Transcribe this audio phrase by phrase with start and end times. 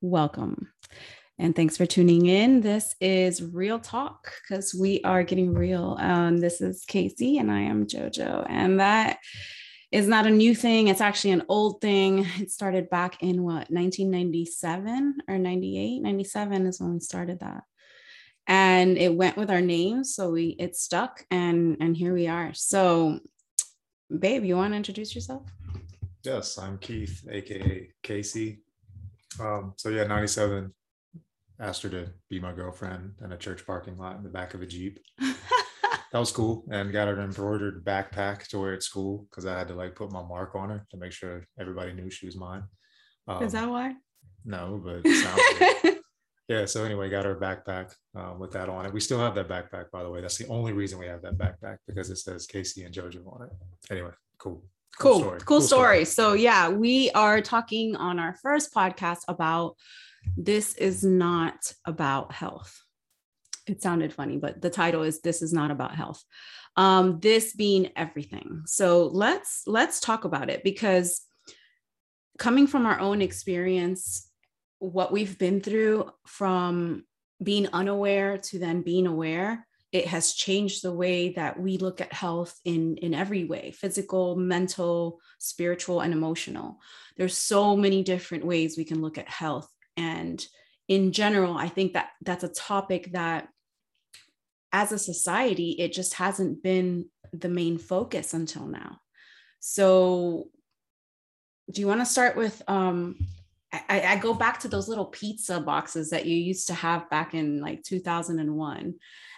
[0.00, 0.72] welcome.
[1.38, 2.60] And thanks for tuning in.
[2.60, 5.96] This is Real Talk because we are getting real.
[5.98, 8.46] Um, this is Casey and I am JoJo.
[8.48, 9.18] And that
[9.90, 10.88] is not a new thing.
[10.88, 12.26] It's actually an old thing.
[12.38, 16.02] It started back in what, 1997 or 98?
[16.02, 17.64] 97 is when we started that.
[18.46, 20.14] And it went with our names.
[20.14, 22.52] So we it stuck and and here we are.
[22.52, 23.20] So
[24.18, 25.42] babe, you want to introduce yourself?
[26.22, 28.60] Yes, I'm Keith, aka Casey.
[29.40, 30.72] Um, so yeah, 97
[31.60, 34.62] asked her to be my girlfriend in a church parking lot in the back of
[34.62, 34.98] a Jeep.
[35.18, 36.64] that was cool.
[36.70, 39.94] And got her an embroidered backpack to wear at school because I had to like
[39.94, 42.64] put my mark on her to make sure everybody knew she was mine.
[43.28, 43.94] Um, Is that why?
[44.44, 45.02] No, but
[46.48, 46.64] yeah.
[46.64, 48.92] So anyway, got her a backpack um, with that on it.
[48.92, 50.22] We still have that backpack, by the way.
[50.22, 53.46] That's the only reason we have that backpack because it says Casey and JoJo on
[53.46, 53.52] it.
[53.90, 54.64] Anyway, cool
[54.98, 55.40] cool cool, story.
[55.44, 56.04] cool story.
[56.04, 59.76] so yeah we are talking on our first podcast about
[60.36, 62.82] this is not about health
[63.66, 66.22] it sounded funny but the title is this is not about health
[66.76, 71.22] um this being everything so let's let's talk about it because
[72.38, 74.30] coming from our own experience
[74.78, 77.04] what we've been through from
[77.42, 82.12] being unaware to then being aware it has changed the way that we look at
[82.12, 86.78] health in in every way physical mental spiritual and emotional.
[87.16, 89.68] There's so many different ways we can look at health.
[89.96, 90.44] And
[90.90, 93.48] in general i think that that's a topic that
[94.72, 98.98] as a society it just hasn't been the main focus until now.
[99.60, 100.48] So
[101.70, 103.16] do you want to start with um
[103.72, 107.34] I, I go back to those little pizza boxes that you used to have back
[107.34, 108.94] in like 2001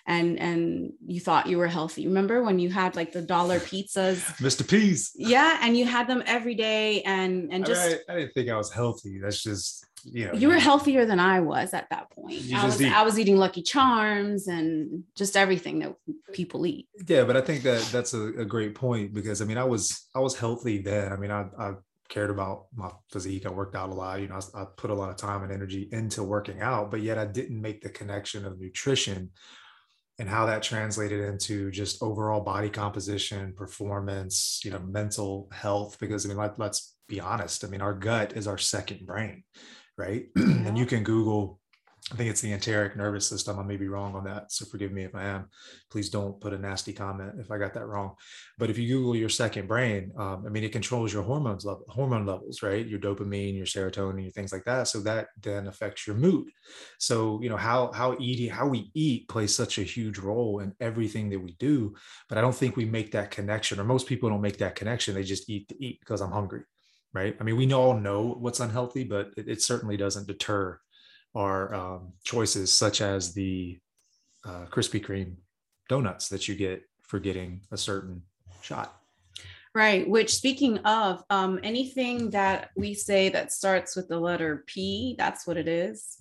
[0.06, 2.06] and and you thought you were healthy.
[2.06, 4.68] Remember when you had like the dollar pizzas, Mr.
[4.68, 5.12] P's?
[5.14, 8.34] Yeah, and you had them every day, and and just I, mean, I, I didn't
[8.34, 9.20] think I was healthy.
[9.20, 12.42] That's just you know you were healthier than I was at that point.
[12.52, 12.92] I was eat.
[12.92, 15.94] I was eating Lucky Charms and just everything that
[16.32, 16.88] people eat.
[17.06, 20.08] Yeah, but I think that that's a, a great point because I mean I was
[20.16, 21.12] I was healthy then.
[21.12, 21.72] I mean I I
[22.12, 23.46] cared about my physique.
[23.46, 24.20] I worked out a lot.
[24.20, 27.00] You know, I, I, put a lot of time and energy into working out, but
[27.00, 29.30] yet I didn't make the connection of nutrition
[30.18, 35.96] and how that translated into just overall body composition, performance, you know, mental health.
[35.98, 37.64] Because I mean, let, let's be honest.
[37.64, 39.42] I mean, our gut is our second brain,
[39.96, 40.26] right?
[40.36, 41.60] and you can Google
[42.12, 43.58] I think it's the enteric nervous system.
[43.58, 44.52] I may be wrong on that.
[44.52, 45.48] So forgive me if I am.
[45.90, 48.16] Please don't put a nasty comment if I got that wrong.
[48.58, 51.84] But if you Google your second brain, um, I mean, it controls your hormones level,
[51.88, 52.86] hormone levels, right?
[52.86, 54.88] Your dopamine, your serotonin, your things like that.
[54.88, 56.50] So that then affects your mood.
[56.98, 60.74] So, you know, how, how eating, how we eat plays such a huge role in
[60.80, 61.94] everything that we do.
[62.28, 65.14] But I don't think we make that connection or most people don't make that connection.
[65.14, 66.64] They just eat to eat because I'm hungry.
[67.14, 67.36] Right.
[67.40, 70.78] I mean, we all know what's unhealthy, but it, it certainly doesn't deter
[71.34, 73.78] are um, choices such as the
[74.44, 75.36] uh, Krispy Kreme
[75.88, 78.22] donuts that you get for getting a certain
[78.62, 78.98] shot.
[79.74, 80.06] Right.
[80.06, 85.46] Which, speaking of um, anything that we say that starts with the letter P, that's
[85.46, 86.18] what it is.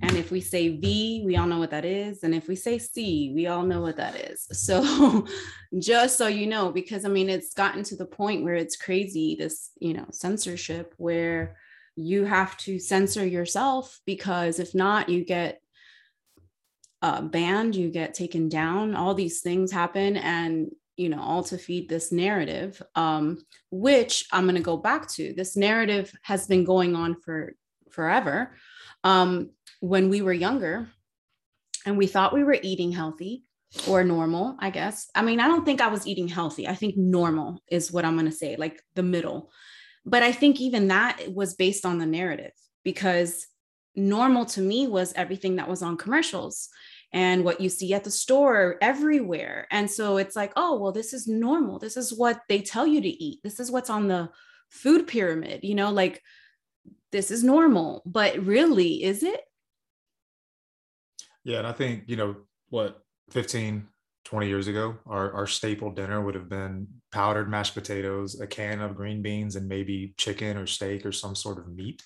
[0.00, 2.22] And if we say V, we all know what that is.
[2.22, 4.46] And if we say C, we all know what that is.
[4.52, 5.26] So,
[5.78, 9.36] just so you know, because I mean, it's gotten to the point where it's crazy
[9.38, 11.56] this, you know, censorship where
[11.96, 15.60] you have to censor yourself because if not, you get
[17.02, 18.94] uh, banned, you get taken down.
[18.94, 24.44] All these things happen, and you know, all to feed this narrative, um, which I'm
[24.44, 25.34] going to go back to.
[25.34, 27.54] This narrative has been going on for
[27.90, 28.54] forever.
[29.04, 30.88] Um, when we were younger,
[31.86, 33.44] and we thought we were eating healthy
[33.88, 35.08] or normal, I guess.
[35.14, 36.66] I mean, I don't think I was eating healthy.
[36.66, 39.50] I think normal is what I'm going to say, like the middle.
[40.06, 42.52] But I think even that was based on the narrative
[42.84, 43.46] because
[43.96, 46.68] normal to me was everything that was on commercials
[47.12, 49.66] and what you see at the store everywhere.
[49.70, 51.78] And so it's like, oh, well, this is normal.
[51.78, 53.40] This is what they tell you to eat.
[53.42, 54.30] This is what's on the
[54.70, 56.22] food pyramid, you know, like
[57.12, 58.02] this is normal.
[58.06, 59.40] But really, is it?
[61.42, 61.58] Yeah.
[61.58, 62.36] And I think, you know,
[62.68, 63.86] what, 15,
[64.26, 68.80] 20 years ago, our, our staple dinner would have been powdered mashed potatoes, a can
[68.80, 72.02] of green beans, and maybe chicken or steak or some sort of meat.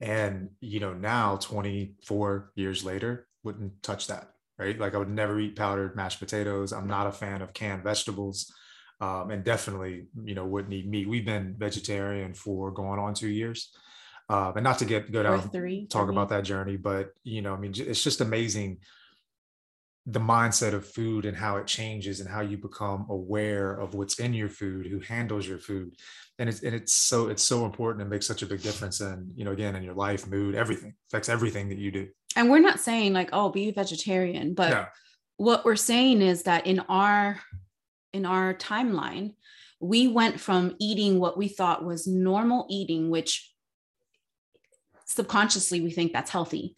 [0.00, 4.78] And, you know, now 24 years later, wouldn't touch that, right?
[4.80, 6.72] Like I would never eat powdered mashed potatoes.
[6.72, 8.50] I'm not a fan of canned vegetables.
[9.02, 11.06] Um, and definitely, you know, wouldn't eat meat.
[11.06, 13.70] We've been vegetarian for going on two years.
[14.30, 17.54] Uh, and not to get go down three, talk about that journey, but you know,
[17.54, 18.78] I mean, it's just amazing
[20.06, 24.18] the mindset of food and how it changes and how you become aware of what's
[24.18, 25.94] in your food, who handles your food.
[26.38, 29.30] And it's and it's so it's so important and makes such a big difference and
[29.34, 32.08] you know, again, in your life, mood, everything affects everything that you do.
[32.36, 34.86] And we're not saying like, oh, be vegetarian, but no.
[35.36, 37.40] what we're saying is that in our
[38.12, 39.34] in our timeline,
[39.80, 43.52] we went from eating what we thought was normal eating, which
[45.06, 46.76] subconsciously we think that's healthy,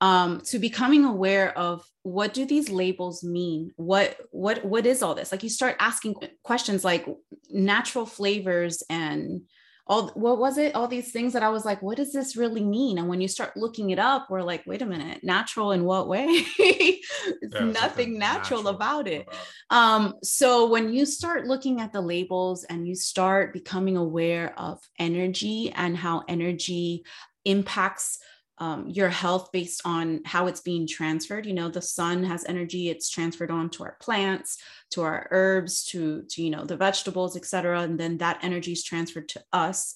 [0.00, 3.72] um, to becoming aware of what do these labels mean?
[3.76, 5.32] What what what is all this?
[5.32, 7.06] Like you start asking questions like
[7.50, 9.42] natural flavors and
[9.86, 10.74] all what was it?
[10.74, 12.98] All these things that i was like what does this really mean?
[12.98, 16.08] And when you start looking it up we're like wait a minute natural in what
[16.08, 16.44] way?
[17.40, 19.26] It's yeah, nothing natural, natural, about it.
[19.70, 24.80] Um so when you start looking at the labels and you start becoming aware of
[24.98, 27.04] energy and how energy
[27.44, 28.18] impacts
[28.58, 31.46] um, your health based on how it's being transferred.
[31.46, 34.58] You know, the sun has energy; it's transferred on to our plants,
[34.90, 37.80] to our herbs, to to you know the vegetables, etc.
[37.80, 39.94] And then that energy is transferred to us.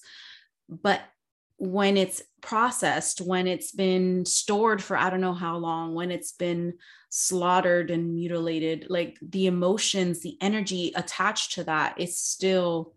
[0.67, 1.01] But
[1.57, 6.31] when it's processed, when it's been stored for I don't know how long, when it's
[6.31, 6.73] been
[7.09, 12.93] slaughtered and mutilated, like the emotions, the energy attached to that is still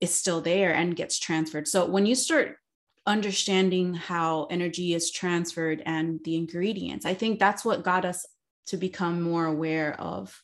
[0.00, 1.68] is still there and gets transferred.
[1.68, 2.58] So when you start
[3.06, 7.04] understanding how energy is transferred and the ingredients.
[7.04, 8.26] I think that's what got us
[8.66, 10.40] to become more aware of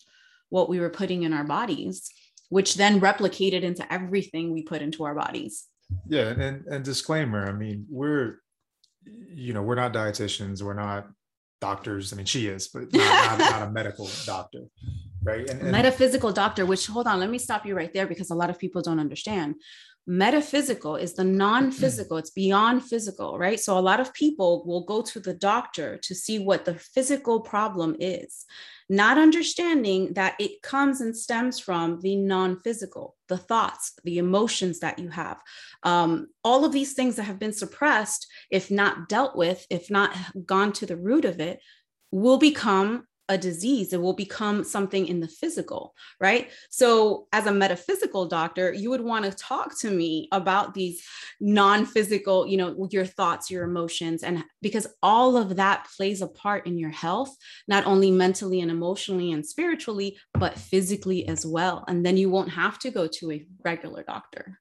[0.51, 2.11] what we were putting in our bodies,
[2.49, 5.67] which then replicated into everything we put into our bodies.
[6.07, 8.41] Yeah, and and disclaimer, I mean, we're
[9.05, 11.09] you know, we're not dietitians, we're not
[11.61, 12.13] doctors.
[12.13, 14.65] I mean, she is, but not, not, not a medical doctor,
[15.23, 15.49] right?
[15.49, 16.67] And, and, metaphysical doctor.
[16.67, 19.01] Which hold on, let me stop you right there because a lot of people don't
[19.01, 19.57] understand
[20.11, 22.17] metaphysical is the non-physical.
[22.17, 23.61] It's beyond physical right?
[23.61, 27.41] So a lot of people will go to the doctor to see what the physical
[27.41, 28.45] problem is
[28.89, 34.99] not understanding that it comes and stems from the non-physical the thoughts the emotions that
[34.99, 35.41] you have.
[35.85, 40.17] Um, all of these things that have been suppressed if not dealt with if not
[40.45, 41.61] gone to the root of it
[42.11, 46.51] will become a disease it will become something in the physical right?
[46.69, 51.03] So as a metaphysical doctor you would want to talk to me about these
[51.41, 56.67] non-physical you know your thoughts your emotions and because all of that plays a part
[56.67, 57.35] in your health
[57.69, 61.85] not only mentally and emotionally and spiritually but physically as well.
[61.89, 64.59] And then you won't have to go to a regular doctor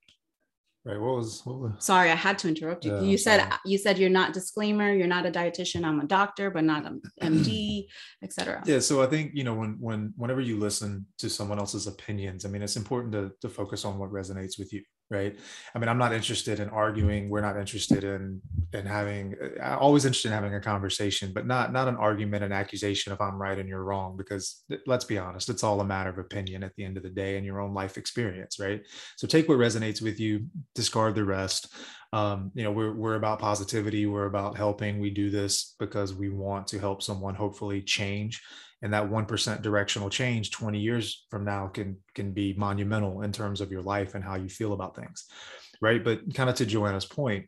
[0.86, 1.00] Right.
[1.00, 2.96] What was, what was sorry, I had to interrupt you.
[2.96, 3.52] Yeah, you said sorry.
[3.66, 7.02] you said you're not disclaimer, you're not a dietitian, I'm a doctor, but not an
[7.22, 7.86] MD,
[8.24, 8.64] etc.
[8.66, 8.80] Yeah.
[8.80, 12.50] So I think, you know, when when whenever you listen to someone else's opinions, I
[12.50, 15.38] mean, it's important to to focus on what resonates with you right?
[15.74, 17.30] I mean i'm not interested in arguing.
[17.30, 18.42] We're not interested in
[18.74, 22.52] in having I'm always interested in having a conversation but not not an argument an
[22.52, 26.10] accusation if i'm right and you're wrong because let's be honest it's all a matter
[26.10, 28.82] of opinion at the end of the day and your own life experience right?
[29.18, 30.46] So take what resonates with you
[30.76, 31.74] discard the rest.
[32.12, 34.06] Um, you know we're, we're about positivity.
[34.06, 35.00] We're about helping.
[35.00, 38.42] We do this because we want to help someone hopefully change
[38.82, 43.62] and that 1% directional change 20 years from now can can be monumental in terms
[43.62, 45.26] of your life and how you feel about things
[45.82, 46.04] right?
[46.04, 47.48] But kind of to joanna's point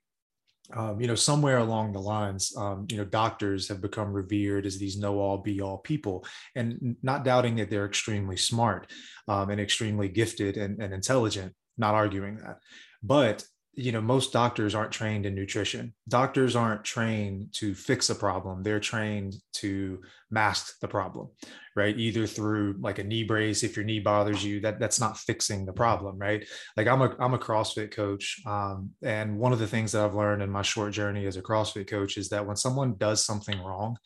[0.74, 4.78] um, you know somewhere along the lines um, you know doctors have become revered as
[4.78, 6.26] these know all be all people
[6.56, 8.90] and not doubting that they're extremely smart
[9.28, 12.60] um, and extremely gifted and, and intelligent not arguing that.
[13.04, 15.94] But you know most doctors aren't trained in nutrition.
[16.08, 18.64] Doctors aren't trained to fix a problem.
[18.64, 21.30] They're trained to mask the problem
[21.76, 21.98] right?
[21.98, 25.66] Either through like a knee brace if your knee bothers you that that's not fixing
[25.66, 26.46] the problem right?
[26.76, 30.16] Like i'm a i'm a crossfit coach um, and one of the things that i've
[30.16, 33.62] learned in my short journey as a crossfit coach is that when someone does something
[33.62, 33.98] wrong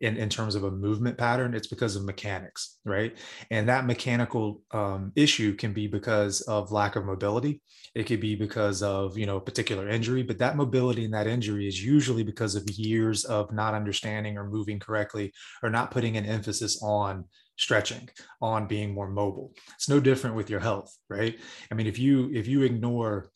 [0.00, 3.16] in, in terms of a movement pattern, it's because of mechanics, right?
[3.50, 7.62] And that mechanical um, issue can be because of lack of mobility.
[7.94, 11.26] It could be because of, you know, a particular injury, but that mobility and that
[11.26, 16.16] injury is usually because of years of not understanding or moving correctly or not putting
[16.16, 17.24] an emphasis on
[17.58, 18.06] stretching
[18.42, 21.38] on being more mobile it's no different with your health right
[21.70, 23.30] i mean if you if you ignore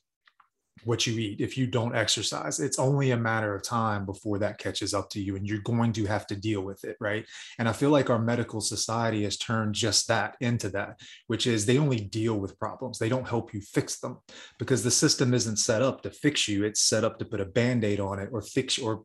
[0.85, 2.61] what you eat if you don't exercise.
[2.61, 5.93] It's only a matter of time before that catches up to you and you're going
[5.95, 7.27] to have to deal with it right?
[7.59, 11.67] And i feel like our medical society has turned just that into that which is
[11.67, 12.99] they only deal with problems.
[12.99, 14.19] They don't help you fix them
[14.59, 16.65] because the system isn't set up to fix you.
[16.65, 19.05] It's set up to put a band-aid on it or fix or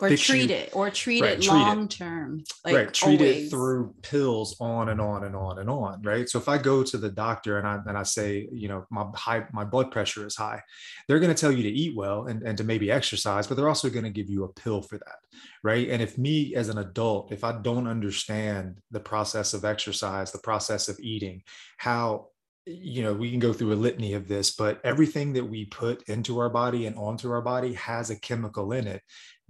[0.00, 3.46] or treat you- it or treat Right, it long term like right treat always.
[3.46, 6.28] it through pills on and on and on and on right?
[6.28, 9.06] So if i go to the doctor and i and i say you know my
[9.14, 10.60] high my blood pressure is high
[11.06, 13.68] they're going to tell you to eat well and, and to maybe exercise but they're
[13.68, 15.18] also going to give you a pill for that
[15.62, 15.88] right?
[15.88, 20.38] And if me as an adult if i don't understand the process of exercise the
[20.38, 21.42] process of eating
[21.76, 22.28] how
[22.66, 26.02] you know we can go through a litany of this but everything that we put
[26.08, 29.02] into our body and onto our body has a chemical in it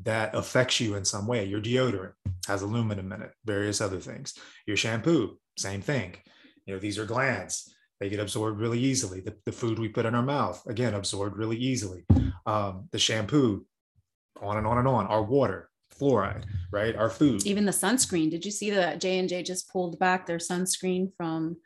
[0.03, 1.45] that affects you in some way.
[1.45, 2.13] Your deodorant
[2.47, 4.35] has aluminum in it various other things.
[4.67, 6.17] Your shampoo same thing.
[6.67, 7.73] You know these are glands.
[8.01, 9.21] They get absorbed really easily.
[9.21, 12.05] The, the food we put in our mouth again absorbed really easily.
[12.45, 13.65] Um, the shampoo
[14.43, 15.07] on and on and on.
[15.07, 16.97] Our water fluoride right?
[16.97, 17.47] Our food.
[17.47, 18.31] Even the sunscreen.
[18.31, 21.57] Did you see that j&j just pulled back their sunscreen from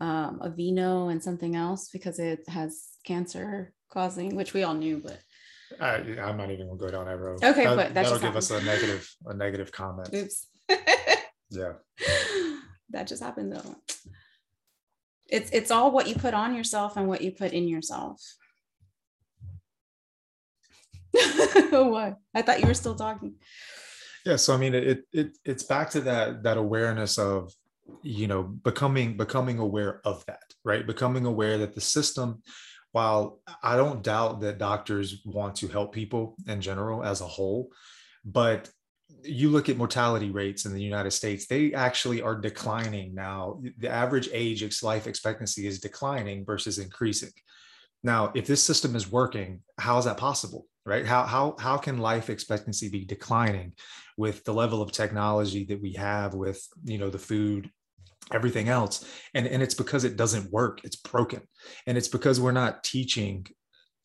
[0.00, 5.18] um, Aveeno and something else because it has cancer causing which we all knew but
[5.80, 7.42] I, i'm not even gonna go down that road.
[7.42, 10.10] Okay, that, but that that'll just give us a negative a negative comment.
[10.14, 10.46] Oops.
[11.50, 11.74] Yeah.
[12.90, 13.74] That just happened though.
[15.26, 18.22] It's it's all what you put on yourself and what you put in yourself.
[21.72, 22.16] Oh, what?
[22.32, 23.34] I thought you were still talking.
[24.24, 27.52] Yeah so i mean it, it it's back to that that awareness of
[28.02, 30.86] you know becoming becoming aware of that right?
[30.86, 32.42] Becoming aware that the system
[32.96, 37.68] while i don't doubt that doctors want to help people in general as a whole
[38.24, 38.70] but
[39.22, 43.60] you look at mortality rates in the united states they actually are declining now.
[43.78, 47.34] The average age life expectancy is declining versus increasing.
[48.02, 51.04] Now if this system is working how is that possible right?
[51.04, 53.72] How how how can life expectancy be declining
[54.16, 57.70] with the level of technology that we have with you know the food
[58.32, 59.04] everything else.
[59.34, 61.42] And and it's because it doesn't work it's broken.
[61.86, 63.46] And it's because we're not teaching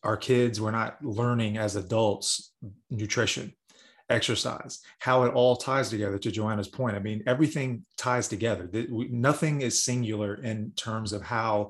[0.03, 2.53] our kids we're not learning as adults
[2.89, 3.53] nutrition
[4.09, 6.95] exercise how it all ties together to joanna's point.
[6.95, 8.69] I mean everything ties together.
[8.89, 11.69] Nothing is singular in terms of how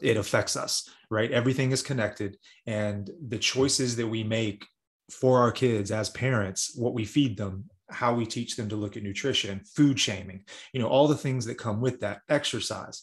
[0.00, 1.30] it affects us right?
[1.32, 2.36] Everything is connected.
[2.66, 4.66] And the choices that we make
[5.10, 8.96] for our kids as parents what we feed them how we teach them to look
[8.96, 13.02] at nutrition food shaming you know all the things that come with that exercise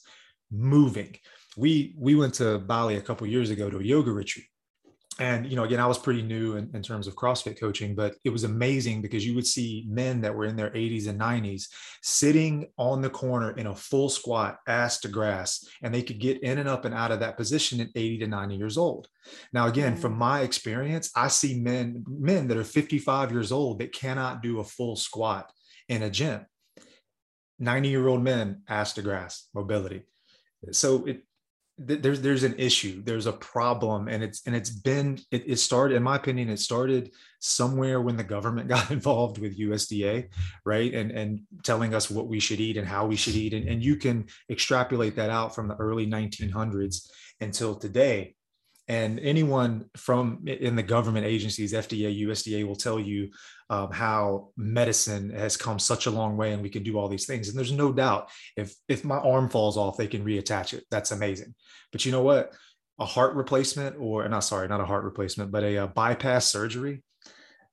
[0.51, 1.15] moving.
[1.57, 4.47] We we went to bali a couple years ago to a yoga retreat
[5.19, 8.15] and you know again i was pretty new in, in terms of crossfit coaching but
[8.25, 11.67] it was amazing because you would see men that were in their 80s and 90s
[12.01, 16.41] sitting on the corner in a full squat ass to grass and they could get
[16.43, 19.07] in and up and out of that position at 80 to 90 years old.
[19.53, 19.99] Now again Mm.
[19.99, 24.59] from my experience i see men men that are 55 years old that cannot do
[24.59, 25.51] a full squat
[25.87, 26.45] in a gym.
[27.59, 30.03] 90 year old men ass to grass mobility.
[30.71, 31.21] So it
[31.87, 35.57] th- there's there's an issue there's a problem and it's and it's been it, it
[35.57, 40.27] started in my opinion it started somewhere when the government got involved with usda
[40.65, 40.93] right?
[40.93, 43.83] And and telling us what we should eat and how we should eat and, and
[43.83, 47.09] you can extrapolate that out from the early 1900s
[47.41, 48.35] until today
[48.87, 53.29] and anyone from in the government agencies fda usda will tell you
[53.69, 57.25] um, how medicine has come such a long way and we can do all these
[57.25, 57.47] things.
[57.47, 60.83] And there's no doubt if if my arm falls off they can reattach it.
[60.91, 61.55] That's amazing.
[61.91, 62.53] But you know what?
[62.99, 67.03] A heart replacement or not sorry not a heart replacement but a, uh bypass surgery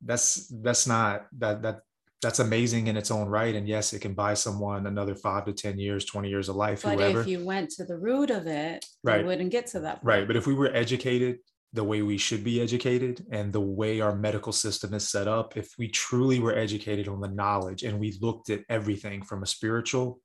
[0.05, 1.81] that's that's not that that
[2.23, 5.53] that's amazing in its own right and yes it can buy someone another five to
[5.53, 8.47] ten years 20 years of life but whoever if you went to the root of
[8.47, 9.21] it Right.
[9.21, 10.05] you wouldn't get to that point.
[10.05, 10.27] Right.
[10.29, 11.39] But if we were educated
[11.73, 15.57] the way we should be educated and the way our medical system is set up,
[15.57, 19.47] if we truly were educated on the knowledge and we looked at everything from a
[19.47, 20.21] spiritual,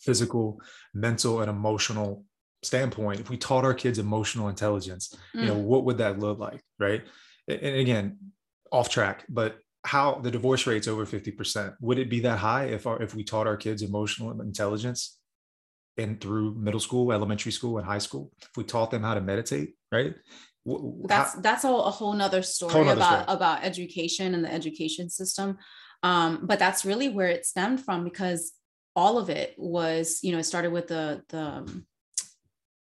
[0.00, 0.60] physical,
[0.94, 2.24] mental, and emotional
[2.62, 5.64] standpoint, if we taught our kids emotional intelligence, you know, Mm.
[5.64, 6.60] what would that look like?
[6.78, 7.02] Right.
[7.48, 8.18] And again,
[8.72, 11.74] off track, but how the divorce rate's over 50%.
[11.80, 15.18] Would it be that high if our if we taught our kids emotional intelligence
[15.96, 19.20] and through middle school, elementary school, and high school, if we taught them how to
[19.20, 20.14] meditate, right?
[21.08, 23.36] That's how- that's a, a whole nother story Whole nother about story.
[23.36, 25.58] about education and the education system
[26.02, 28.52] um, but that's really where it stemmed from because
[28.96, 31.86] all of it was you know it started with the the um,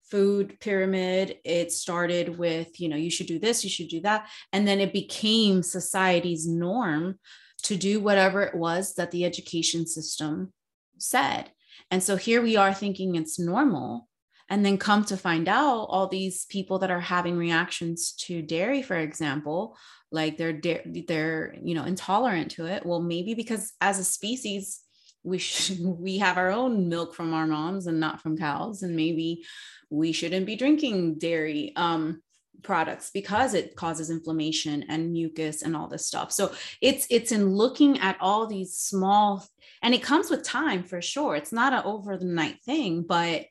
[0.09, 1.37] food pyramid.
[1.43, 4.27] It started with you know you should do this you should do that.
[4.53, 7.19] And then it became society's norm
[7.63, 10.53] to do whatever it was that the education system
[10.97, 11.51] said.
[11.91, 14.07] And so here we are thinking it's normal.
[14.51, 18.81] And then come to find out all these people that are having reactions to dairy
[18.81, 19.77] for example
[20.11, 20.59] like they're
[21.07, 22.85] they're you know intolerant to it.
[22.85, 24.81] Well maybe because as a species
[25.23, 28.95] we sh- we have our own milk from our moms and not from cows and
[28.95, 29.43] maybe
[29.89, 32.21] we shouldn't be drinking dairy um
[32.63, 36.31] products because it causes inflammation and mucus and all this stuff.
[36.31, 39.45] So it's it's in looking at all these small
[39.81, 41.35] and it comes with time for sure.
[41.35, 43.45] It's not an over the night thing, but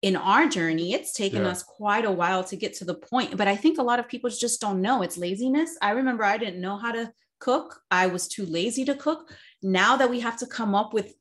[0.00, 1.48] in our journey, it's taken yeah.
[1.48, 3.36] us quite a while to get to the point.
[3.36, 5.76] But I think a lot of people just don't know it's laziness.
[5.82, 9.30] I remember I didn't know how to cook, I was too lazy to cook.
[9.62, 11.14] Now that we have to come up with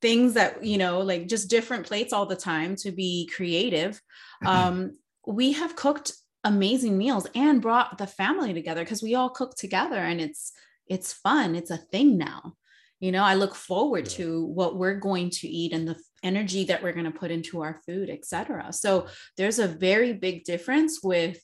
[0.00, 4.00] things that, you know, like just different plates all the time to be creative,
[4.46, 6.12] um, we have cooked
[6.44, 10.52] amazing meals and brought the family together because we all cook together and it's
[10.86, 12.52] it's fun it's a thing now
[13.00, 14.16] you know i look forward yeah.
[14.16, 17.60] to what we're going to eat and the energy that we're going to put into
[17.60, 18.72] our food, etc.
[18.72, 21.38] So there's a very big difference with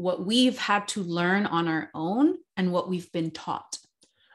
[0.00, 3.78] what we've had to learn on our own and what we've been taught.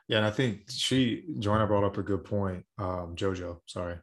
[0.08, 2.64] Yeah, and I think she Joanna brought up a good point.
[2.78, 3.96] Um, Jojo, sorry,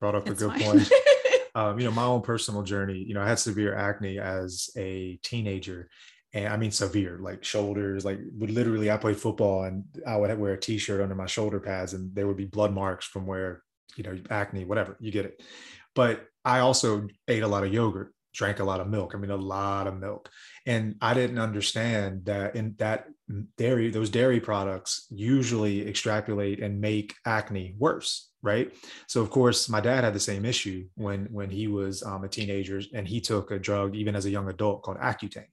[0.00, 0.78] brought up it's a good fine.
[0.78, 0.92] point.
[1.54, 2.96] um, you know, my own personal journey.
[2.96, 5.90] You know, I had severe acne as a teenager,
[6.32, 8.90] and I mean severe, like shoulders, like would literally.
[8.90, 12.26] I played football, and I would wear a T-shirt under my shoulder pads, and there
[12.26, 13.62] would be blood marks from where
[13.96, 15.42] you know, acne, whatever, you get it.
[15.94, 19.14] But I also ate a lot of yogurt, drank a lot of milk.
[19.14, 20.28] I mean, a lot of milk.
[20.66, 23.06] And I didn't understand that in that
[23.56, 28.30] dairy, those dairy products usually extrapolate and make acne worse.
[28.42, 28.74] Right.
[29.06, 32.28] So of course, my dad had the same issue when when he was um, a
[32.28, 35.46] teenager and he took a drug even as a young adult called Accutane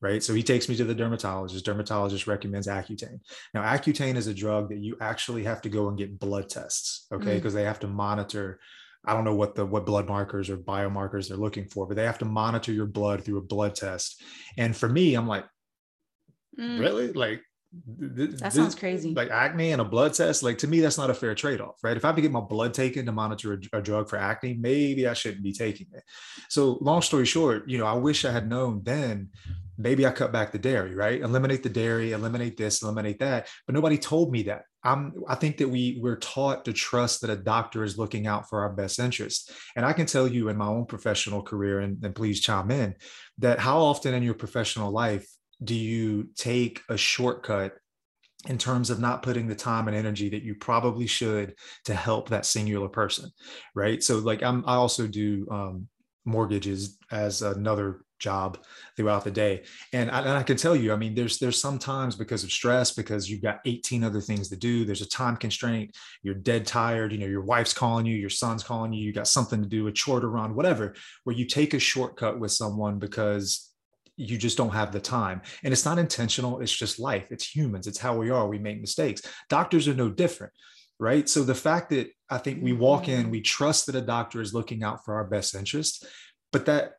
[0.00, 0.22] right?
[0.22, 1.64] So he takes me to the dermatologist.
[1.64, 3.20] Dermatologist recommends Accutane.
[3.52, 7.06] Now, Accutane is a drug that you actually have to go and get blood tests,
[7.12, 7.34] okay?
[7.34, 7.56] Because mm.
[7.56, 8.60] they have to monitor.
[9.04, 12.04] I don't know what the what blood markers or biomarkers they're looking for, but they
[12.04, 14.22] have to monitor your blood through a blood test.
[14.56, 15.44] And for me, I'm like,
[16.58, 16.78] mm.
[16.78, 17.12] really?
[17.12, 17.42] Like
[17.98, 19.12] that this, sounds crazy.
[19.12, 21.76] Like acne and a blood test, like to me, that's not a fair trade off,
[21.82, 21.96] right?
[21.96, 24.54] If I have to get my blood taken to monitor a, a, drug for acne,
[24.54, 26.02] maybe I shouldn't be taking it.
[26.48, 29.28] So, long story short, you know, I wish I had known then.
[29.78, 31.20] Maybe I cut back the dairy, right?
[31.20, 33.48] Eliminate the dairy, eliminate this, eliminate that.
[33.66, 34.62] But nobody told me that.
[34.82, 35.12] I'm.
[35.28, 38.60] I think that we we're taught to trust that a doctor is looking out for
[38.60, 39.52] our best interest.
[39.76, 42.94] And I can tell you in my own professional career, and, and please chime in,
[43.38, 45.26] that how often in your professional life
[45.62, 47.74] do you take a shortcut
[48.46, 51.54] in terms of not putting the time and energy that you probably should
[51.84, 53.28] to help that singular person
[53.74, 55.88] right so like i'm i also do um,
[56.28, 58.58] mortgages as another job
[58.96, 62.16] throughout the day and I, and I can tell you i mean there's there's sometimes
[62.16, 65.96] because of stress because you've got 18 other things to do there's a time constraint
[66.24, 69.28] you're dead tired you know your wife's calling you your son's calling you you got
[69.28, 72.98] something to do a chore to run whatever where you take a shortcut with someone
[72.98, 73.68] because
[74.18, 75.40] you just don't have the time.
[75.62, 77.28] And it's not intentional, it's just life.
[77.30, 78.48] It's humans, it's how we are.
[78.48, 79.22] We make mistakes.
[79.48, 80.52] Doctors are no different,
[80.98, 81.28] right?
[81.28, 83.30] So the fact that I think we walk in, mm-hmm.
[83.30, 86.04] we trust that a doctor is looking out for our best interest,
[86.52, 86.94] but that,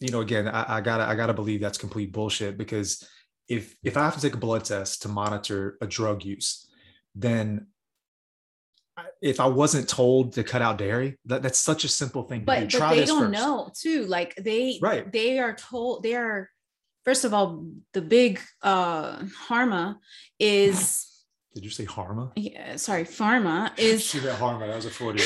[0.00, 3.06] you know, again, I, I gotta, I gotta believe that's complete bullshit because
[3.48, 6.66] if if I have to take a blood test to monitor a drug use,
[7.14, 7.66] then
[9.20, 12.44] if I wasn't told to cut out dairy, that, that's such a simple thing.
[12.44, 13.32] But, but they don't first.
[13.32, 14.06] know too.
[14.06, 15.10] Like they, right.
[15.10, 16.48] they are told they are,
[17.04, 19.18] first of all, the big uh
[19.48, 19.96] harma
[20.38, 21.10] is.
[21.54, 22.32] Did you say harma?
[22.36, 24.02] Yeah, sorry, pharma is.
[24.04, 24.66] she said harma.
[24.66, 25.22] That was a 40.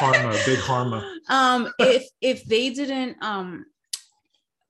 [0.00, 1.06] harma, big harma.
[1.28, 3.66] Um, if if they didn't um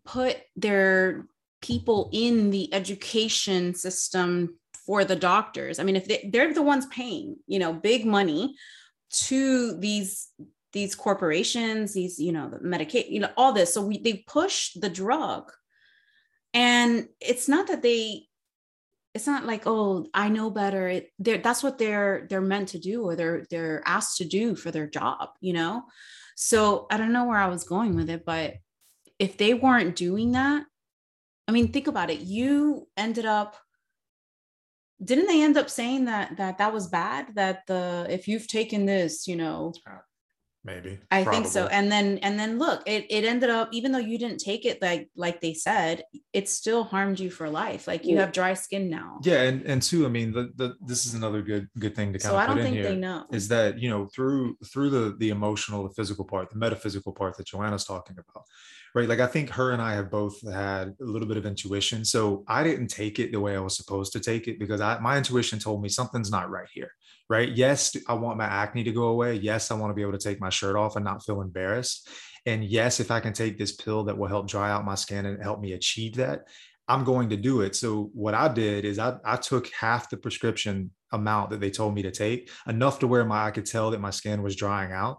[0.05, 1.27] put their
[1.63, 5.79] people in the education system for the doctors.
[5.79, 8.57] I mean, if they, they're the ones paying, you know, big money
[9.11, 10.29] to these
[10.73, 13.75] these corporations, these, you know, the Medicaid, you know, all this.
[13.75, 15.53] So we they push the drug.
[16.53, 18.27] And it's not that they
[19.15, 20.89] it's not like oh i know better.
[20.89, 24.71] It, that's what they're they're meant to do or they're they're asked to do for
[24.71, 25.85] their job you know?
[26.37, 28.55] So i don't know where i was going with it but
[29.19, 30.65] if they weren't doing that
[31.49, 32.21] i mean think about it.
[32.21, 33.57] You ended up
[35.03, 37.35] didn't they end up saying that that that was bad?
[37.35, 39.73] That the if you've taken this you know
[40.63, 41.41] maybe i probably.
[41.41, 44.39] think so and then and then look it, it ended up even though you didn't
[44.39, 48.31] take it like like they said it still harmed you for life like you have
[48.31, 51.67] dry skin now yeah and and two i mean the, the this is another good
[51.79, 53.25] good thing to kind so of I don't put think in here they know.
[53.33, 57.37] is that you know through through the the emotional the physical part the metaphysical part
[57.39, 58.45] that joanna's talking about
[58.95, 59.09] right?
[59.09, 62.05] Like I think her and I have both had a little bit of intuition.
[62.05, 64.99] So I didn't take it the way I was supposed to take it because I,
[64.99, 66.91] my intuition told me something's not right here,
[67.29, 67.51] right?
[67.51, 69.35] Yes, I want my acne to go away.
[69.35, 72.09] Yes, I want to be able to take my shirt off and not feel embarrassed.
[72.47, 75.27] And yes, if I can take this pill that will help dry out my skin
[75.27, 76.41] and help me achieve that,
[76.89, 77.77] I'm going to do it.
[77.77, 81.95] So what I did is I, I took half the prescription amount that they told
[81.95, 84.93] me to take, enough to where my I could tell that my skin was drying
[84.93, 85.19] out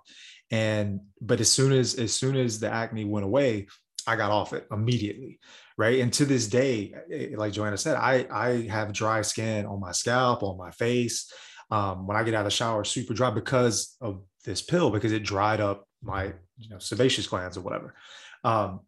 [0.52, 3.68] and but as soon as as soon as the acne went away
[4.08, 5.40] I got off it immediately.
[5.78, 6.00] Right.
[6.00, 9.92] And to this day, eh, like Joanna said, I, I have dry skin on my
[9.92, 11.32] scalp, on my face.
[11.70, 15.12] Um, when I get out of the shower, super dry because of this pill, because
[15.12, 17.96] it dried up my you know, sebaceous glands or whatever.
[18.44, 18.82] Um,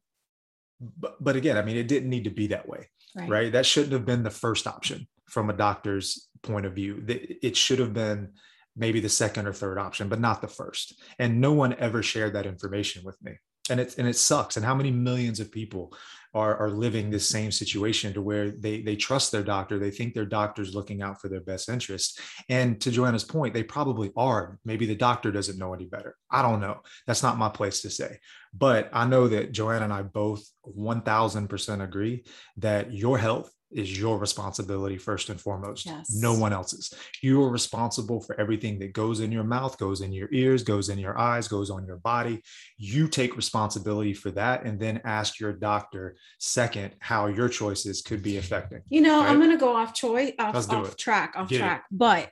[0.80, 2.90] but, but again, I mean, it didn't need to be that way.
[3.16, 3.30] Right.
[3.30, 3.52] right.
[3.52, 7.04] That shouldn't have been the first option from a doctor's point of view.
[7.08, 8.34] It should have been
[8.76, 11.02] maybe the second or third option, but not the first.
[11.20, 13.34] And no one ever shared that information with me.
[13.70, 14.58] And it's and it sucks.
[14.58, 15.94] And how many millions of people
[16.34, 20.14] are, are living this same situation to where they they trust their doctor, they think
[20.14, 22.20] their doctor's looking out for their best interest.
[22.50, 24.60] And to Joanna's point, they probably are.
[24.66, 26.18] Maybe the doctor doesn't know any better.
[26.30, 26.82] I don't know.
[27.08, 28.20] That's not my place to say.
[28.56, 32.24] But I know that Joanna and I both 1000% agree
[32.58, 36.16] that your health is your responsibility first and foremost yes.
[36.16, 40.14] no one else's you are responsible for everything that goes in your mouth goes in
[40.14, 42.42] your ears goes in your eyes goes on your body
[42.78, 48.22] you take responsibility for that and then ask your doctor second how your choices could
[48.22, 49.30] be affecting you know right?
[49.30, 51.98] i'm going to go off choice off, off track off Get track it.
[51.98, 52.30] but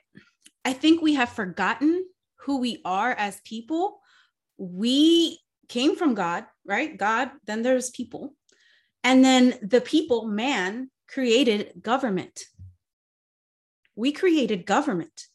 [0.64, 2.04] i think we have forgotten
[2.40, 4.00] who we are as people
[4.58, 5.38] we
[5.76, 8.34] came from god right god then there's people
[9.04, 12.44] and then the people man created government.
[13.94, 15.26] We created government.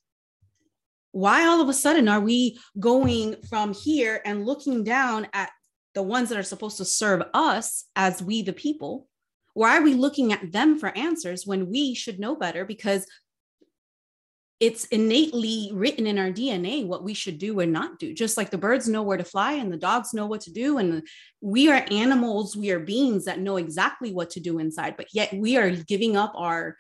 [1.11, 5.51] Why all of a sudden are we going from here and looking down at
[5.93, 9.07] the ones that are supposed to serve us as we the people?
[9.53, 12.65] Why are we looking at them for answers when we should know better?
[12.65, 13.05] Because
[14.59, 18.13] it's innately written in our DNA what we should do and not do.
[18.13, 20.79] Just like the birds know where to fly and the dogs know what to do.
[20.79, 21.07] And
[21.41, 25.31] we are animals, we are beings that know exactly what to do inside, but yet
[25.33, 26.75] we are giving up our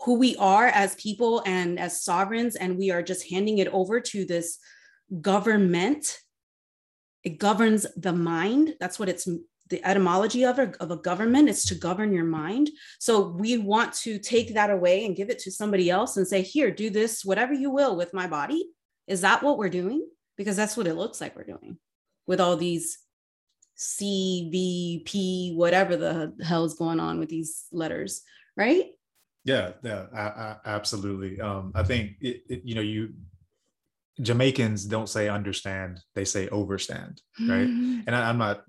[0.00, 4.00] who we are as people and as sovereigns, and we are just handing it over
[4.00, 4.58] to this
[5.20, 6.18] government.
[7.22, 8.74] It governs the mind.
[8.80, 9.26] That's what it's
[9.70, 12.70] the etymology of a, of a government is to govern your mind.
[13.00, 16.42] So we want to take that away and give it to somebody else and say,
[16.42, 18.70] here, do this, whatever you will with my body.
[19.06, 20.06] Is that what we're doing?
[20.36, 21.78] Because that's what it looks like we're doing
[22.26, 22.98] with all these
[23.78, 28.22] CVP, whatever the hell is going on with these letters,
[28.56, 28.86] right?
[29.44, 31.40] Yeah, yeah, I, I, absolutely.
[31.40, 33.14] Um, I think it, it, you know, you
[34.22, 37.66] Jamaicans don't say understand; they say overstand, right?
[37.66, 38.00] Mm-hmm.
[38.06, 38.64] And I, am not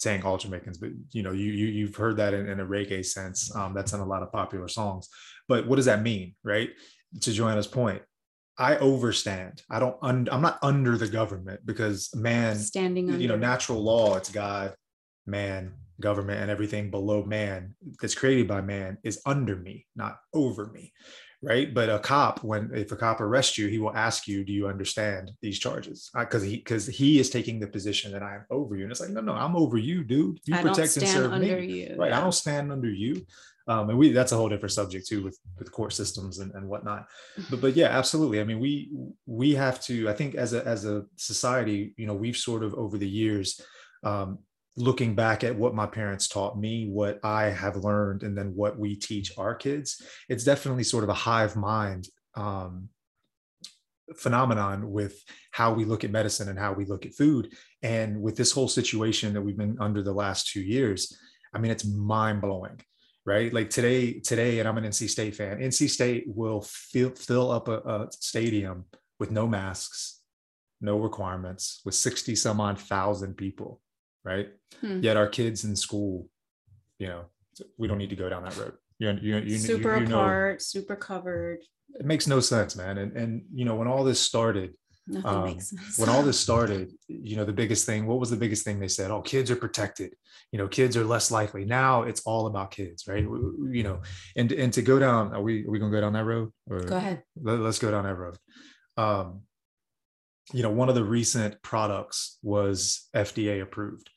[0.00, 3.04] saying all Jamaicans, but you know, you, you you've heard that in, in a reggae
[3.04, 3.54] sense.
[3.54, 5.08] Um, that's in a lot of popular songs.
[5.46, 6.70] But what does that mean, right?
[7.20, 8.02] To Joanna's point,
[8.58, 9.62] I overstand.
[9.70, 9.96] I don't.
[10.02, 13.10] Un, I'm not under the government because man, standing.
[13.10, 13.20] Under.
[13.20, 14.16] You know, natural law.
[14.16, 14.74] It's God,
[15.26, 20.68] man, government, and everything below man that's created by man is under me, not over
[20.68, 20.92] me
[21.42, 21.72] right?
[21.72, 24.68] But a cop when if a cop arrests you he will ask you do you
[24.68, 26.10] understand these charges?
[26.14, 28.82] Because he because he is taking the position that i'm over you.
[28.82, 30.40] And it's like no no i'm over you dude.
[30.44, 31.48] You I protect and serve me.
[31.48, 31.96] you.
[31.96, 32.18] right yeah.
[32.18, 33.24] i don't stand under you.
[33.68, 36.68] Um, and we that's a whole different subject too with with court systems and, and
[36.68, 37.06] whatnot.
[37.50, 38.40] But but yeah absolutely.
[38.40, 38.90] I mean we
[39.26, 42.74] we have to i think as a as a society you know we've sort of
[42.74, 43.60] over the years
[44.02, 44.38] um,
[44.76, 48.78] looking back at what my parents taught me, what I have learned, and then what
[48.78, 52.88] we teach our kids, it's definitely sort of a hive mind um,
[54.16, 57.52] phenomenon with how we look at medicine and how we look at food.
[57.82, 61.16] And with this whole situation that we've been under the last two years,
[61.54, 62.80] I mean, it's mind blowing.
[63.26, 63.52] Right.
[63.52, 65.58] Like today, today, and I'm an NC State fan.
[65.58, 68.86] NC State will fill, fill up a, a stadium
[69.18, 70.20] with no masks,
[70.80, 73.80] no requirements, with 60 some odd thousand people
[74.24, 74.48] right?
[74.80, 75.00] Hmm.
[75.00, 76.28] Yet our kids in school,
[76.98, 77.24] you know,
[77.78, 78.74] we don't need to go down that road.
[78.98, 81.60] You, you, you, super you, you apart, know, super covered.
[81.98, 82.98] It makes no sense, man.
[82.98, 84.74] And and you know, when all this started,
[85.24, 85.58] um,
[85.96, 88.88] when all this started, you know, the biggest thing, what was the biggest thing they
[88.88, 89.10] said?
[89.10, 90.14] Oh, kids are protected.
[90.52, 91.64] You know, kids are less likely.
[91.64, 93.22] Now it's all about kids, right?
[93.22, 94.02] You know,
[94.36, 96.50] and and to go down, are we are we gonna go down that road?
[96.68, 97.22] Or go ahead.
[97.40, 98.36] Let, us go down that road.
[98.96, 99.42] Um,
[100.52, 104.10] you know, one of the recent products was FDA approved.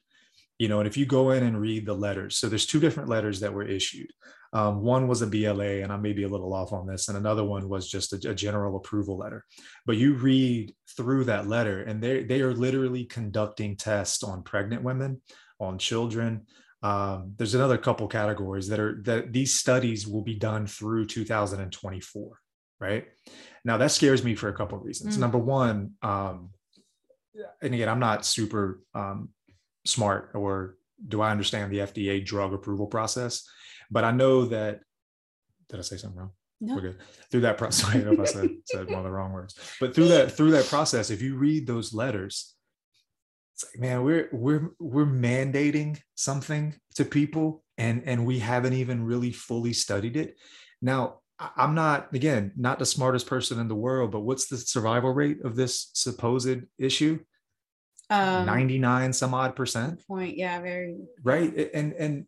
[0.60, 3.10] You know, and if you go in and read the letters, so there's two different
[3.10, 4.12] letters that were issued.
[4.54, 7.18] Um, one was a BLA, and I may be a little off on this, and
[7.18, 9.44] another one was just a, a, general approval letter.
[9.88, 14.84] But you read through that letter, and they they are literally conducting tests on pregnant
[14.84, 15.22] women,
[15.60, 16.46] on children.
[16.84, 22.40] Um, there's another couple categories that are that these studies will be done through 2024,
[22.84, 23.08] right?
[23.66, 25.18] Now that scares me for a couple of reasons.
[25.18, 25.22] Mm.
[25.22, 26.50] Number one, um,
[27.62, 29.30] and again, I'm not super um,
[29.86, 30.76] smart or
[31.08, 33.48] do I understand the FDA drug approval process,
[33.90, 34.82] but I know that.
[35.70, 36.32] Did I say something wrong?
[36.62, 36.76] No.
[36.76, 36.98] We're good.
[37.32, 39.56] Through that process, I don't know if I said, said one of the wrong words,
[39.80, 42.54] but through that through that process, if you read those letters,
[43.56, 49.04] it's like man we're we're we're mandating something to people and and we haven't even
[49.04, 50.38] really fully studied it
[50.82, 51.20] now
[51.56, 55.42] i'm not again not the smartest person in the world but what's the survival rate
[55.44, 57.20] of this supposed issue?
[58.10, 60.06] Um, 99 some odd percent.
[60.08, 60.98] point yeah very.
[61.24, 61.72] Right?
[61.74, 62.26] And and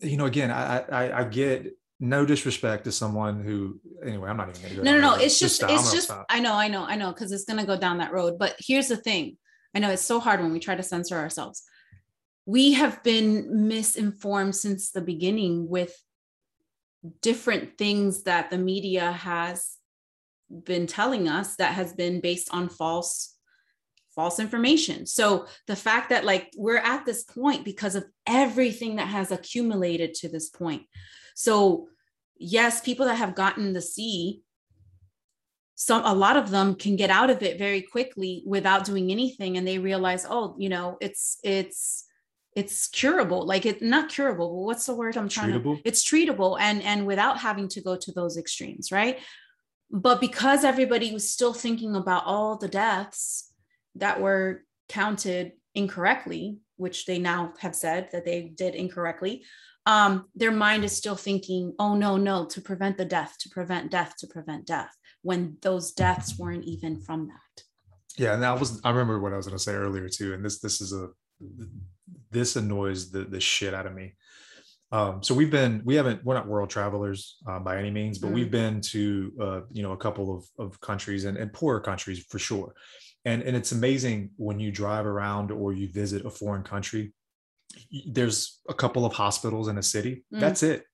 [0.00, 4.50] you know again i i, I get no disrespect to someone who anyway i'm not
[4.50, 6.84] even gonna go no no no it's just, just it's just i know i know
[6.84, 9.36] i know because it's gonna go down that road but here's the thing.
[9.76, 11.62] I know it's so hard when we try to censor ourselves.
[12.46, 15.94] We have been misinformed since the beginning with
[17.22, 19.76] different things that the media has
[20.64, 23.34] been telling us that has been based on false
[24.14, 25.04] false information.
[25.04, 30.14] So the fact that like we're at this point because of everything that has accumulated
[30.14, 30.84] to this point.
[31.34, 31.88] So
[32.38, 34.42] yes, people that have gotten the C
[35.76, 39.58] some a lot of them can get out of it very quickly without doing anything
[39.58, 42.05] and they realize oh you know it's it's
[42.56, 45.76] it's curable like it not curable but what's the word i'm trying treatable.
[45.76, 49.20] to it's treatable and and without having to go to those extremes right
[49.90, 53.52] but because everybody was still thinking about all the deaths
[53.94, 59.44] that were counted incorrectly which they now have said that they did incorrectly
[59.88, 63.90] um, their mind is still thinking oh no no to prevent the death to prevent
[63.90, 64.90] death to prevent death
[65.26, 67.64] when those deaths weren't even from that.
[68.16, 70.44] Yeah, and that was I remember what I was going to say earlier too, and
[70.44, 71.08] this this is a
[72.30, 74.14] this annoys the the shit out of me.
[74.92, 78.28] Um, so we've been we haven't we're not world travelers uh, by any means, but
[78.28, 78.36] mm-hmm.
[78.36, 82.24] we've been to uh, you know a couple of of countries and, and poorer countries
[82.30, 82.74] for sure.
[83.24, 87.12] And and it's amazing when you drive around or you visit a foreign country.
[88.06, 90.24] There's a couple of hospitals in a city.
[90.32, 90.40] Mm-hmm.
[90.40, 90.84] That's it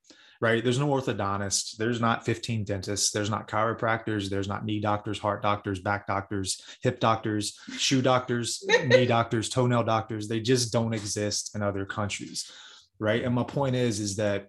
[0.43, 0.65] right?
[0.65, 1.77] There's no orthodontist.
[1.77, 3.13] There's not 15 dentists.
[3.13, 4.29] There's not chiropractors.
[4.29, 9.85] There's not knee doctors, heart doctors, back doctors, hip doctors, shoe doctors, knee doctors, toenail
[9.85, 10.27] doctors.
[10.27, 12.51] They just don't exist in other countries,
[12.99, 13.23] right?
[13.23, 14.49] And my point is, is that,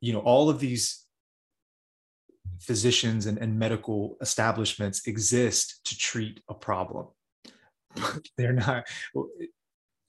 [0.00, 1.04] you know, all of these
[2.60, 7.06] physicians and, and medical establishments exist to treat a problem.
[8.36, 8.88] They're not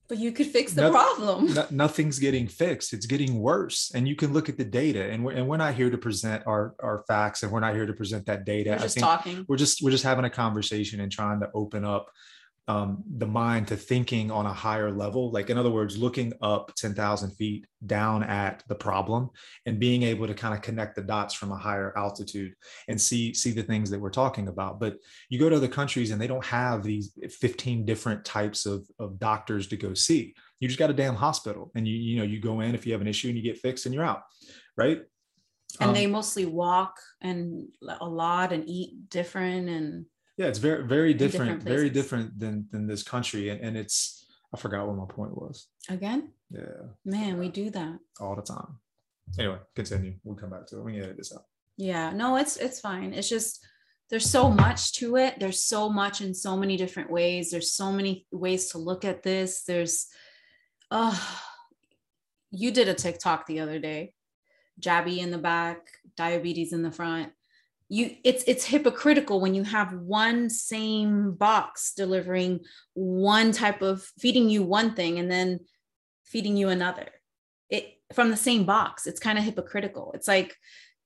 [0.10, 1.54] but you could fix the problem.
[1.54, 2.94] No, nothing's getting fixed.
[2.94, 3.92] It's getting worse.
[3.94, 5.04] And you can look at the data.
[5.12, 7.86] And we're, and we're not here to present our, our facts and we're not here
[7.86, 8.72] to present that data.
[8.72, 9.46] We're just talking.
[9.48, 12.10] We're just we're just having a conversation and trying to open up
[12.70, 15.32] um, the mind to thinking on a higher level.
[15.32, 19.32] Like, in other words, looking up 10,000 feet down at the problem
[19.66, 22.54] and being able to kind of connect the dots from a higher altitude
[22.88, 24.80] and see, see the things that we're talking about.
[24.80, 24.98] But
[25.30, 29.18] you go to other countries and they don't have these 15 different types of, of
[29.18, 30.36] doctors to go see.
[30.60, 32.94] You just got a damn hospital and you, you know, you go in if you
[32.94, 34.22] have an issue and you get fixed and you're out.
[34.78, 35.02] Right.
[35.80, 37.68] And um, they mostly walk and
[38.00, 40.06] a lot and eat different and
[40.40, 44.26] yeah it's very very different, different very different than than this country and, and it's
[44.54, 45.68] i forgot what my point was.
[45.90, 46.32] Again?
[46.50, 46.88] Yeah.
[47.06, 48.00] Man we do that.
[48.20, 48.80] All the time.
[49.38, 50.16] Anyway continue.
[50.24, 50.84] We'll come back to it.
[50.84, 51.44] We can edit this out.
[51.78, 53.14] Yeah no it's it's fine.
[53.14, 53.64] It's just
[54.10, 55.40] there's so much to it.
[55.40, 57.52] There's so much in so many different ways.
[57.52, 59.64] There's so many ways to look at this.
[59.64, 60.08] There's
[60.90, 61.20] oh
[62.50, 64.14] you did a tiktok the other day.
[64.80, 67.34] Jabby in the back diabetes in the front
[67.90, 72.60] you it's it's hypocritical when you have one same box delivering
[72.94, 75.60] one type of feeding you one thing and then
[76.24, 77.08] feeding you another.
[77.70, 79.08] It from the same box.
[79.08, 80.12] It's kind of hypocritical.
[80.14, 80.56] It's like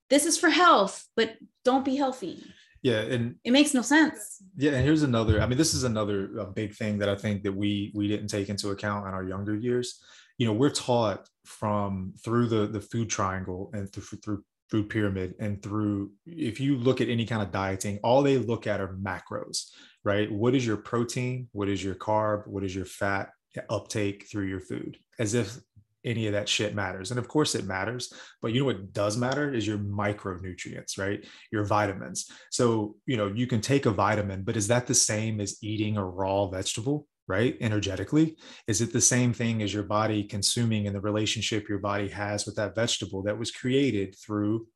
[0.10, 2.44] this is for health but don't be healthy.
[2.82, 4.44] Yeah and it makes no sense.
[4.58, 7.44] Yeah and here's another i mean this is another uh, big thing that i think
[7.44, 10.04] that we we didn't take into account in our younger years.
[10.38, 14.44] You know we're taught from through the the food triangle and through through
[14.74, 18.66] food pyramid and through if you look at any kind of dieting all they look
[18.66, 19.70] at are macros
[20.04, 20.32] right?
[20.32, 21.50] What is your protein?
[21.52, 22.48] What is your carb?
[22.48, 23.30] What is your fat
[23.70, 24.98] uptake through your food?
[25.20, 25.58] As if
[26.06, 27.12] any of that shit matters.
[27.12, 31.26] And of course it matters but you know what does matter is your micronutrients right?
[31.52, 32.30] Your vitamins.
[32.52, 35.98] So you know you can take a vitamin but is that the same as eating
[35.98, 37.58] a raw vegetable right?
[37.62, 38.36] Energetically.
[38.68, 42.46] Is it the same thing as your body consuming and the relationship your body has
[42.46, 44.68] with that vegetable that was created through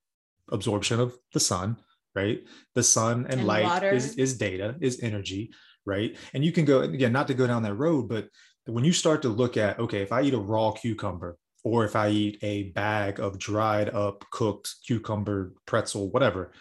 [0.52, 1.78] absorption of the sun,
[2.16, 2.42] right?
[2.76, 5.52] The sun and, and light is, is data, is energy,
[5.86, 6.16] right?
[6.34, 8.30] And you can go, again, not to go down that road, but
[8.66, 11.96] when you start to look at, okay, if I eat a raw cucumber, or if
[11.96, 16.54] I eat a bag of dried up, cooked cucumber, pretzel, whatever,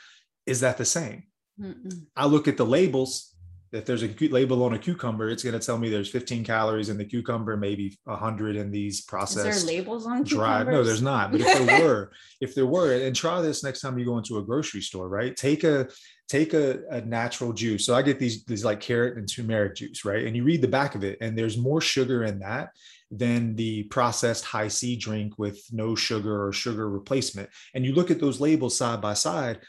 [0.47, 1.25] is that the same?
[1.61, 2.07] Mm-mm.
[2.17, 3.35] I look at the labels
[3.73, 6.89] if there's a label on a cucumber, it's going to tell me there's 15 calories
[6.89, 9.47] in the cucumber, maybe 100 in these processed.
[9.47, 10.63] Is there labels on dry?
[10.63, 11.33] No, there's not.
[11.33, 14.39] But if there were, if there were, and try this next time you go into
[14.39, 15.37] a grocery store, right?
[15.37, 15.89] Take a
[16.29, 17.85] take a, a natural juice.
[17.87, 20.25] So I get these these like carrot and turmeric juice, right?
[20.25, 22.71] And you read the back of it, and there's more sugar in that
[23.11, 27.49] than the processed Hi-C drink with no sugar or sugar replacement.
[27.75, 29.61] And you look at those labels side by side,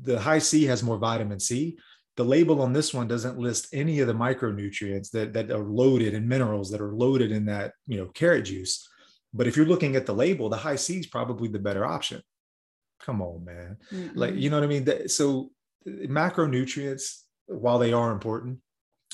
[0.00, 1.78] the Hi-C has more vitamin C
[2.16, 6.14] the label on this one doesn't list any of the micronutrients that, that are loaded
[6.14, 8.86] and minerals that are loaded in that you know carrot juice.
[9.34, 12.22] But if you're looking at the label the Hi-C is probably the better option.
[13.00, 13.78] Come on man.
[13.92, 14.18] Mm-hmm.
[14.18, 15.08] like you know what i mean?
[15.08, 15.50] So
[15.86, 18.58] macronutrients while they are important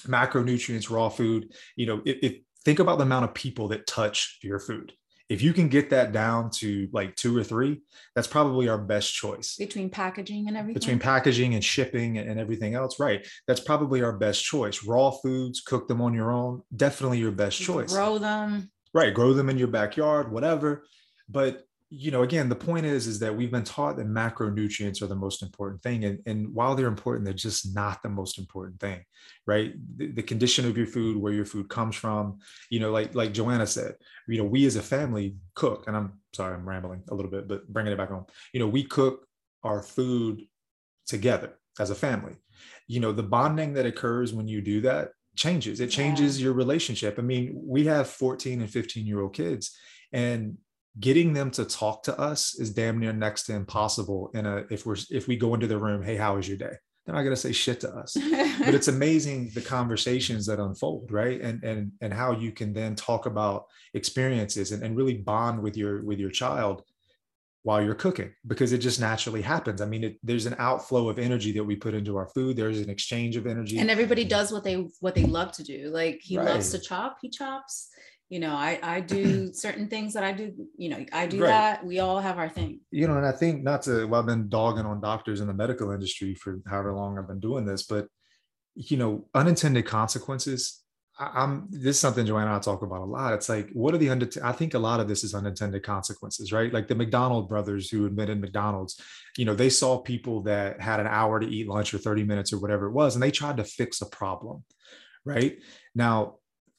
[0.06, 4.38] macronutrients raw food you know if, if think about the amount of people that touch
[4.42, 4.92] your food
[5.28, 7.82] if you can get that down to like two or three,
[8.14, 9.56] that's probably our best choice.
[9.56, 10.80] Between packaging and everything.
[10.80, 13.26] Between packaging and shipping and everything else, right?
[13.46, 14.84] That's probably our best choice.
[14.84, 17.92] Raw foods, cook them on your own, definitely your best choice.
[17.92, 18.70] Grow them.
[18.94, 20.84] Right, grow them in your backyard, whatever.
[21.28, 25.06] But you know again the point is is that we've been taught that macronutrients are
[25.06, 28.78] the most important thing and, and while they're important they're just not the most important
[28.78, 29.02] thing
[29.46, 29.72] right?
[29.96, 33.32] The, the, condition of your food where your food comes from you know like like
[33.32, 33.94] joanna said
[34.26, 37.48] you know we as a family cook and i'm sorry i'm rambling a little bit
[37.48, 39.26] but bringing it back home you know we cook
[39.64, 40.42] our food
[41.06, 42.34] together as a family.
[42.86, 45.80] You know the bonding that occurs when you do that changes.
[45.80, 46.44] It changes yeah.
[46.44, 47.18] your relationship.
[47.18, 49.76] I mean we have 14 and 15 year old kids
[50.12, 50.58] and
[51.00, 54.86] getting them to talk to us is damn near next to impossible in a if
[54.86, 56.72] we're if we go into the room hey how was your day
[57.04, 61.10] they're not going to say shit to us but it's amazing the conversations that unfold
[61.12, 65.62] right and and and how you can then talk about experiences and, and really bond
[65.62, 66.82] with your with your child
[67.62, 69.82] while you're cooking because it just naturally happens.
[69.82, 72.56] I mean, it, there's an outflow of energy that we put into our food.
[72.56, 75.90] There's an exchange of energy, and everybody does what they what they love to do.
[75.92, 76.46] Like he right.
[76.46, 77.90] loves to chop, he chops
[78.28, 81.48] you know i i do certain things that i do you know i do right.
[81.48, 81.86] that.
[81.86, 82.80] We all have our thing.
[82.90, 85.54] You know and i think not to well i've been dogging on doctors in the
[85.54, 88.06] medical industry for however long i've been doing this but
[88.74, 90.82] you know unintended consequences
[91.18, 93.32] I, am this is something joanna and i talk about a lot.
[93.32, 96.52] It's like what are the under i think a lot of this is unintended consequences
[96.52, 96.72] right?
[96.72, 99.00] Like the mcdonald brothers who invented mcdonald's
[99.36, 102.52] you know they saw people that had an hour to eat lunch or 30 minutes
[102.52, 104.64] or whatever it was and they tried to fix a problem
[105.28, 105.58] right?
[105.94, 106.36] Now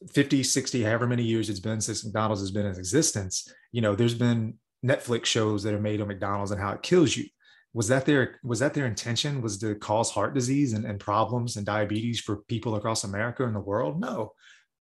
[0.08, 3.96] 50, 60, however many years it's been since McDonald's has been in existence, you know,
[3.96, 7.26] there's been Netflix shows that are made on McDonald's and how it kills you.
[7.74, 9.42] Was that their was that their intention?
[9.42, 13.56] Was to cause heart disease and, and problems and diabetes for people across America and
[13.56, 14.00] the world?
[14.00, 14.34] No.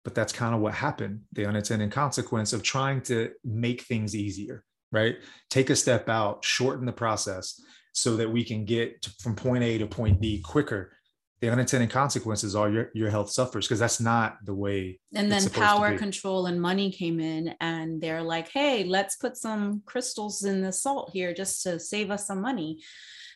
[0.05, 1.23] But that's kind of what happened.
[1.33, 5.17] The unintended consequence of trying to make things easier, right?
[5.51, 7.61] Take a step out, shorten the process
[7.93, 10.93] so that we can get to, from point A to point B quicker
[11.41, 15.49] the unintended consequences are your, your health suffers because that's not the way and then
[15.51, 20.61] power control and money came in and they're like hey let's put some crystals in
[20.61, 22.81] the salt here just to save us some money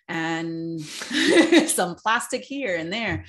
[0.08, 0.80] and
[1.66, 3.24] some plastic here and there.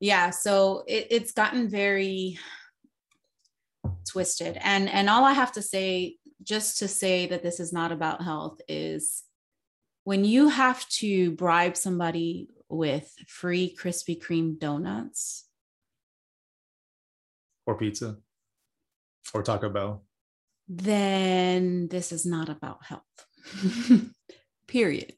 [0.00, 2.38] Yeah so it, it's gotten very
[4.08, 4.58] twisted.
[4.60, 8.22] And and all i have to say just to say that this is not about
[8.22, 9.22] health is
[10.04, 15.46] when you have to bribe somebody with free Krispy Kreme donuts.
[17.66, 18.16] Or pizza.
[19.34, 20.04] Or Taco Bell.
[20.68, 23.02] Then this is not about health.
[24.66, 25.14] Period.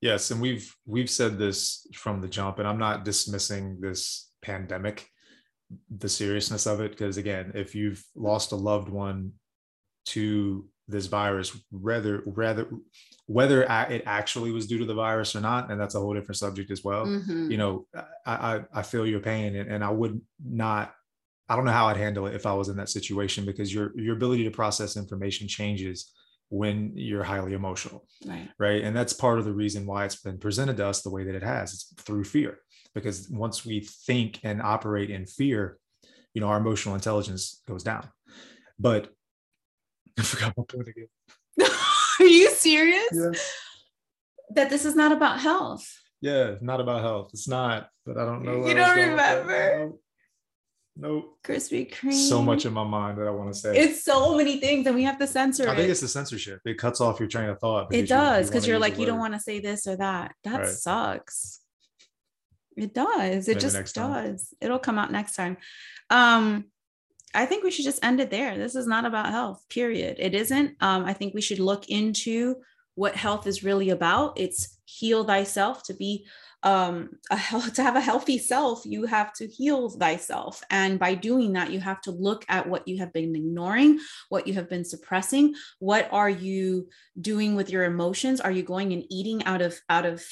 [0.00, 5.08] Yes, and we've we've said this from the jump, and I'm not dismissing this pandemic,
[5.90, 9.32] the seriousness of it, because again, if you've lost a loved one
[10.06, 12.68] to this virus, whether rather
[13.26, 16.38] whether it actually was due to the virus or not, and that's a whole different
[16.38, 17.06] subject as well.
[17.06, 17.50] Mm-hmm.
[17.50, 20.94] You know, I, I, I feel your pain, and, and I would not.
[21.50, 23.92] I don't know how I'd handle it if I was in that situation because your
[23.96, 26.12] your ability to process information changes
[26.50, 28.48] when you're highly emotional, right?
[28.58, 31.24] Right, and that's part of the reason why it's been presented to us the way
[31.24, 31.74] that it has.
[31.74, 32.60] It's through fear,
[32.94, 35.78] because once we think and operate in fear,
[36.32, 38.08] you know, our emotional intelligence goes down.
[38.78, 39.12] But
[40.18, 41.08] I forgot my point again.
[42.20, 43.38] Are you serious?
[44.50, 45.86] That this is not about health.
[46.20, 47.30] Yeah, not about health.
[47.32, 48.66] It's not, but I don't know.
[48.66, 49.92] You don't remember?
[51.00, 51.38] Nope.
[51.44, 52.12] Krispy Kreme.
[52.12, 53.78] So much in my mind that I want to say.
[53.78, 55.76] It's so many things, and we have to censor I it.
[55.76, 56.60] think it's the censorship.
[56.64, 57.94] It cuts off your train of thought.
[57.94, 60.34] It does because you, are like, you don't want to say this or that.
[60.42, 60.68] That right.
[60.68, 61.60] sucks.
[62.76, 63.46] It does.
[63.46, 64.54] It Maybe just does.
[64.60, 65.58] It'll come out next time.
[66.10, 66.64] Um,
[67.34, 68.56] I think we should just end it there.
[68.56, 70.16] This is not about health, period.
[70.18, 70.76] It isn't.
[70.80, 72.56] Um, I think we should look into
[72.94, 74.38] what health is really about.
[74.38, 76.26] It's heal thyself to be
[76.64, 81.14] um a health, to have a healthy self you have to heal thyself and by
[81.14, 83.98] doing that you have to look at what you have been ignoring
[84.28, 86.88] what you have been suppressing what are you
[87.20, 90.24] doing with your emotions are you going and eating out of out of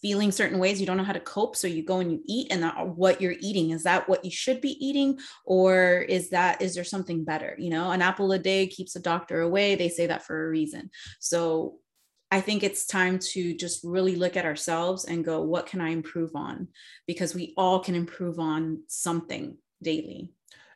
[0.00, 2.48] feeling certain ways you don't know how to cope so you go and you eat
[2.50, 6.60] and that, what you're eating is that what you should be eating or is that
[6.62, 9.88] is there something better you know an apple a day keeps a doctor away they
[9.88, 11.74] say that for a reason so
[12.30, 15.90] I think it's time to just really look at ourselves and go, what can I
[15.90, 16.68] improve on?
[17.06, 20.32] Because we all can improve on something daily.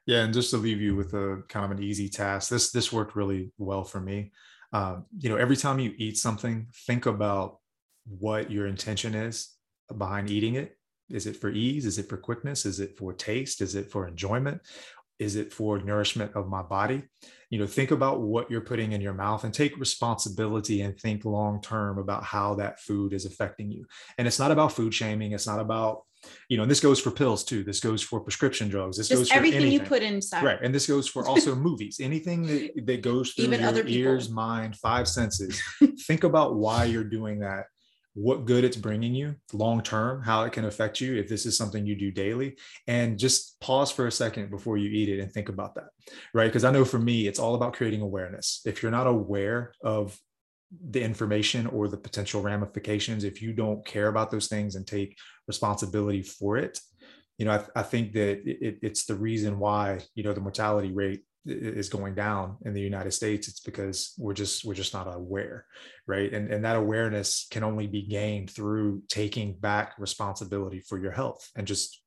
[0.07, 2.93] Yeah, and just to leave you with a kind of an easy task, this this
[2.93, 4.33] worked really well for me.
[4.73, 7.59] Um, you know, every time you eat something, think about
[8.07, 9.49] what your intention is
[9.97, 10.77] behind eating it.
[11.11, 11.85] Is it for ease?
[11.85, 12.65] Is it for quickness?
[12.65, 13.61] Is it for taste?
[13.61, 14.61] Is it for enjoyment?
[15.19, 17.03] Is it for nourishment of my body?
[17.51, 21.25] You know, think about what you're putting in your mouth and take responsibility and think
[21.25, 23.85] long term about how that food is affecting you.
[24.19, 25.33] And it's not about food shaming.
[25.33, 26.03] It's not about
[26.49, 27.65] you know, and this goes for pills too.
[27.65, 28.97] This goes for prescription drugs.
[28.97, 29.81] This Just goes for everything anything.
[29.81, 30.45] you put inside.
[30.45, 30.59] Right.
[30.63, 31.99] And this goes for also movies.
[32.01, 33.97] Anything that, that goes through Even your other people.
[33.97, 35.61] ears, mind, five senses.
[36.07, 37.65] Think about why you're doing that
[38.15, 41.57] what good it's bringing you long term, how it can affect you if this is
[41.57, 42.57] something you do daily.
[42.87, 45.89] And just pause for a second before you eat it and think about that,
[46.35, 46.47] right?
[46.47, 48.61] Because I know for me, it's all about creating awareness.
[48.67, 50.19] If you're not aware of
[50.91, 55.17] the information or the potential ramifications, if you don't care about those things and take
[55.47, 56.81] responsibility for it,
[57.39, 60.93] you know, I, I think that it, it's the reason why, you know, the mortality
[60.93, 65.12] rate is going down in the United States, it's because we're just we're just not
[65.12, 65.66] aware,
[66.07, 66.32] right?
[66.32, 71.51] And and that awareness can only be gained through taking back responsibility for your health
[71.57, 72.01] and just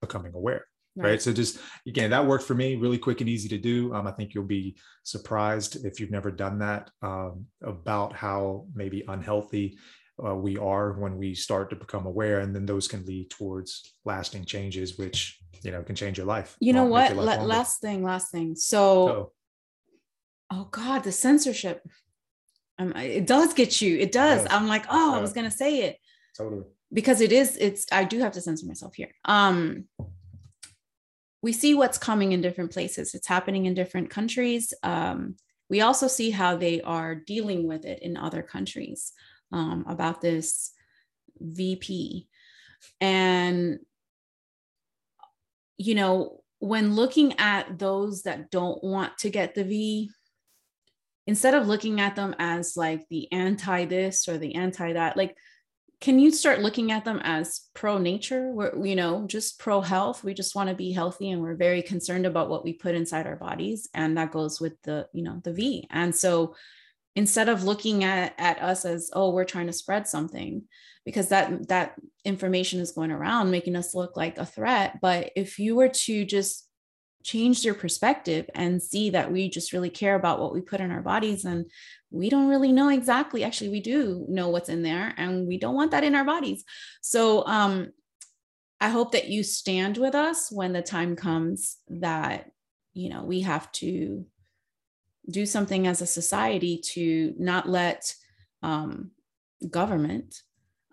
[0.00, 0.64] becoming aware.
[0.96, 1.10] Right.
[1.10, 1.22] right.
[1.22, 3.94] So just again, that worked for me really quick and easy to do.
[3.94, 9.04] Um, I think you'll be surprised if you've never done that um, about how maybe
[9.06, 9.78] unhealthy
[10.24, 13.94] uh, we are when we start to become aware and then those can lead towards
[14.04, 16.56] lasting changes which you know can change your life.
[16.60, 17.16] You know what?
[17.16, 18.54] last thing last thing.
[18.56, 19.32] So oh.
[20.50, 21.86] oh god the censorship.
[22.78, 23.98] Um, it does get you.
[23.98, 24.46] It does.
[24.50, 25.18] I'm like oh yeah.
[25.18, 25.98] i was gonna say it.
[26.36, 26.64] totally.
[26.92, 29.10] Because it is it's i do have to censor myself here.
[29.24, 29.84] Um
[31.42, 33.14] we see what's coming in different places.
[33.14, 34.72] It's happening in different countries.
[34.82, 35.36] Um
[35.68, 39.12] we also see how they are dealing with it in other countries
[39.52, 40.72] um, about this
[41.40, 42.28] VP.
[43.00, 43.78] And,
[45.76, 50.10] you know, when looking at those that don't want to get the V,
[51.26, 55.36] instead of looking at them as like the anti this or the anti that, like,
[56.00, 58.50] can you start looking at them as pro nature?
[58.52, 60.24] We're, you know, just pro health.
[60.24, 63.26] We just want to be healthy and we're very concerned about what we put inside
[63.26, 63.88] our bodies.
[63.92, 65.86] And that goes with the, you know, the V.
[65.90, 66.54] And so,
[67.16, 70.62] instead of looking at, at us as oh we're trying to spread something
[71.04, 71.94] because that that
[72.24, 74.98] information is going around making us look like a threat.
[75.00, 76.68] But if you were to just
[77.22, 80.90] change your perspective and see that we just really care about what we put in
[80.90, 81.70] our bodies and
[82.10, 85.74] we don't really know exactly actually we do know what's in there and we don't
[85.74, 86.64] want that in our bodies.
[87.00, 87.90] So um
[88.80, 92.50] i hope that you stand with us when the time comes that
[92.94, 94.24] you know we have to
[95.28, 98.14] do something as a society to not let
[98.62, 99.10] um,
[99.68, 100.42] government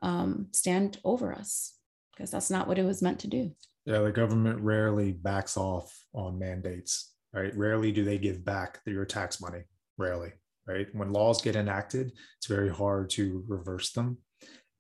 [0.02, 1.74] um, stand over us
[2.12, 3.52] because that's not what it was meant to do.
[3.86, 7.56] Yeah, the government rarely backs off on mandates, right?
[7.56, 9.64] Rarely do they give back your tax money.
[9.98, 10.34] Rarely,
[10.68, 10.88] right?
[10.94, 14.18] When laws get enacted, it's very hard to reverse them,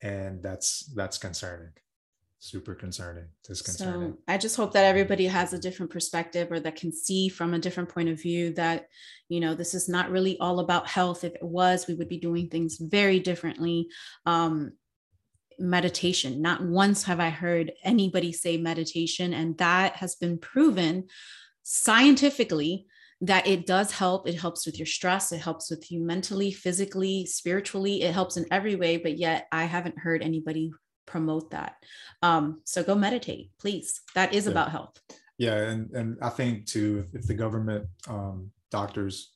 [0.02, 1.72] and that's that's concerning
[2.48, 6.76] super concerning disconcerting so i just hope that everybody has a different perspective or that
[6.78, 8.86] can see from a different point of view that
[9.28, 12.18] you know this is not really all about health if it was we would be
[12.18, 13.88] doing things very differently
[14.26, 14.72] um
[15.60, 21.06] meditation not once have i heard anybody say meditation and that has been proven
[21.64, 22.88] scientifically
[23.22, 24.28] that it does help.
[24.28, 25.32] It helps with your stress.
[25.32, 28.04] It helps with you mentally, physically, spiritually.
[28.04, 28.98] It helps in every way.
[28.98, 30.72] But yet, I haven't heard anybody
[31.08, 31.78] promote that.
[32.22, 34.02] Um, so go meditate, please.
[34.14, 34.52] That is yeah.
[34.52, 35.02] about health.
[35.40, 39.34] Yeah, and and I think too, if, if the government um, doctors,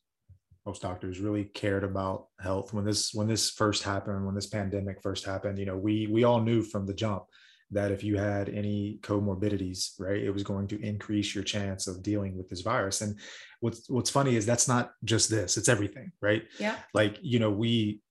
[0.66, 5.02] most doctors really cared about health when this when this first happened, when this pandemic
[5.02, 7.24] first happened, you know, we we all knew from the jump
[7.72, 12.04] that if you had any comorbidities, right, it was going to increase your chance of
[12.04, 13.02] dealing with this virus.
[13.02, 13.18] And
[13.62, 16.44] what's what's funny is that's not just this; it's everything, right?
[16.60, 16.78] Yeah.
[16.94, 18.02] Like you know, we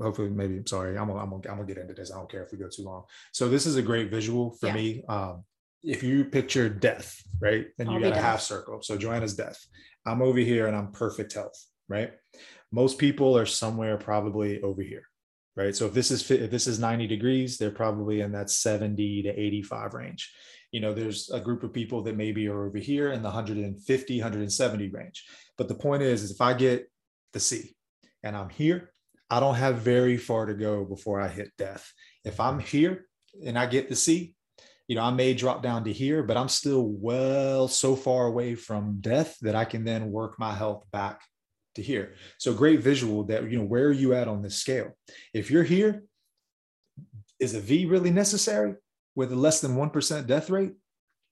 [0.00, 2.30] hopefully maybe I'm sorry I'm gonna, I'm, gonna, I'm gonna get into this I don't
[2.30, 4.74] care if we go too long so this is a great visual for yeah.
[4.74, 5.44] me um,
[5.82, 9.58] if you picture death right then you I'll got a half circle so Joanna's death
[10.06, 11.58] I'm over here and I'm perfect health
[11.88, 12.12] right
[12.70, 15.04] most people are somewhere probably over here
[15.56, 15.74] right?
[15.74, 19.28] So if this is if this is 90 degrees, they're probably in that 70 to
[19.28, 20.32] 85 range.
[20.70, 24.20] You know, there's a group of people that maybe are over here in the 150,
[24.20, 25.24] 170 range.
[25.58, 26.90] But the point is, is if I get
[27.32, 27.76] the C
[28.22, 28.91] and I'm here,
[29.32, 31.90] I don't have very far to go before I hit death.
[32.22, 33.06] If I'm here
[33.42, 34.34] and I get to see,
[34.88, 38.56] you know, I may drop down to here, but I'm still well so far away
[38.56, 41.22] from death that I can then work my health back
[41.76, 42.16] to here.
[42.36, 44.98] So great visual that, you know, where are you at on this scale?
[45.32, 46.02] If you're here,
[47.40, 48.74] is a V really necessary
[49.14, 50.74] with a less than 1% death rate?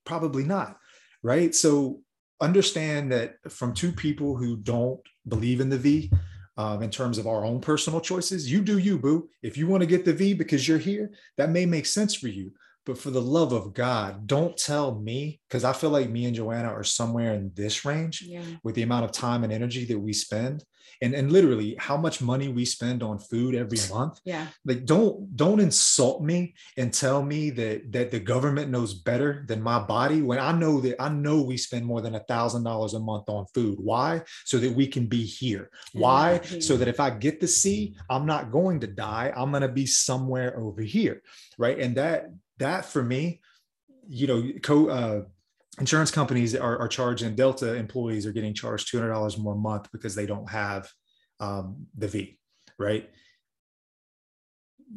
[0.06, 0.78] Probably not.
[1.22, 1.54] Right.
[1.54, 2.00] So
[2.40, 6.10] understand that from two people who don't believe in the V,
[6.60, 9.30] um, in terms of our own personal choices, you do you, boo.
[9.42, 12.28] If you want to get the V because you're here, that may make sense for
[12.28, 12.52] you.
[12.84, 16.34] But for the love of God, don't tell me because I feel like me and
[16.34, 18.42] Joanna are somewhere in this range yeah.
[18.62, 20.62] with the amount of time and energy that we spend
[21.02, 24.20] and, and literally how much money we spend on food every month.
[24.24, 24.46] Yeah.
[24.64, 29.62] Like don't don't insult me and tell me that that the government knows better than
[29.62, 32.94] my body when I know that I know we spend more than a thousand dollars
[32.94, 33.78] a month on food.
[33.80, 34.22] Why?
[34.44, 35.70] So that we can be here.
[35.92, 36.40] Why?
[36.60, 39.32] So that if I get the C, I'm not going to die.
[39.36, 41.22] I'm gonna be somewhere over here.
[41.58, 41.78] Right.
[41.78, 43.40] And that that for me,
[44.08, 45.22] you know, co uh,
[45.80, 50.14] insurance companies are, are charging Delta employees are getting charged $200 more a month because
[50.14, 50.88] they don't have
[51.40, 52.38] um, the V,
[52.78, 53.08] right?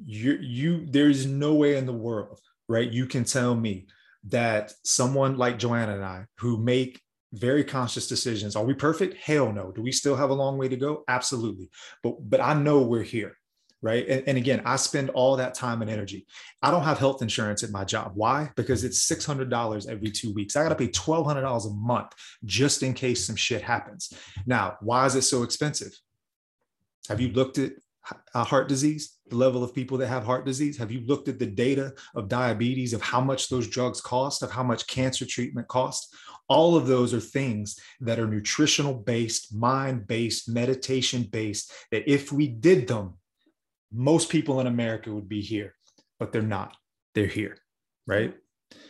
[0.06, 2.90] You, you, there's no way in the world, right?
[2.90, 3.88] You can tell me
[4.30, 9.18] that someone like Joanna and I, who make very conscious decisions, are we perfect?
[9.18, 9.72] Hell no.
[9.72, 11.04] Do we still have a long way to go?
[11.08, 11.70] Absolutely.
[12.04, 13.38] But, but I know we're here
[13.84, 14.08] right?
[14.08, 16.26] And, and, again, I spend all that time and energy.
[16.62, 18.14] I don't have health insurance at my job.
[18.16, 18.50] Why?
[18.56, 20.56] Because it's $600 every two weeks.
[20.56, 22.14] I got to pay $1,200 a month
[22.46, 24.14] just in case some shit happens.
[24.46, 25.92] Now, why is it so expensive?
[27.10, 27.74] Have you looked at
[28.34, 30.78] uh, heart disease, the level of people that have heart disease?
[30.78, 34.52] Have you looked at the data of diabetes, of how much those drugs cost, of
[34.52, 36.16] how much cancer treatment costs?
[36.48, 42.32] All of those are things that are nutritional based, mind based, meditation based, that if
[42.32, 43.16] we did them,
[43.94, 45.76] most people in America would be here,
[46.20, 46.76] but they're not.
[47.16, 47.58] They're here,
[48.08, 48.36] right?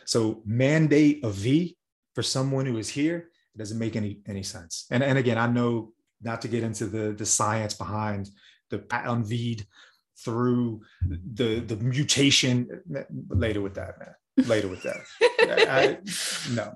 [0.06, 1.78] So mandate a V
[2.16, 4.86] for someone who is here it doesn't make any any sense.
[4.90, 8.30] And and again, I know not to get into the the science behind
[8.70, 9.66] the on VEED
[10.24, 10.82] through
[11.34, 12.68] the the mutation
[13.30, 15.02] later with that man later with that
[15.70, 15.98] I,
[16.54, 16.74] no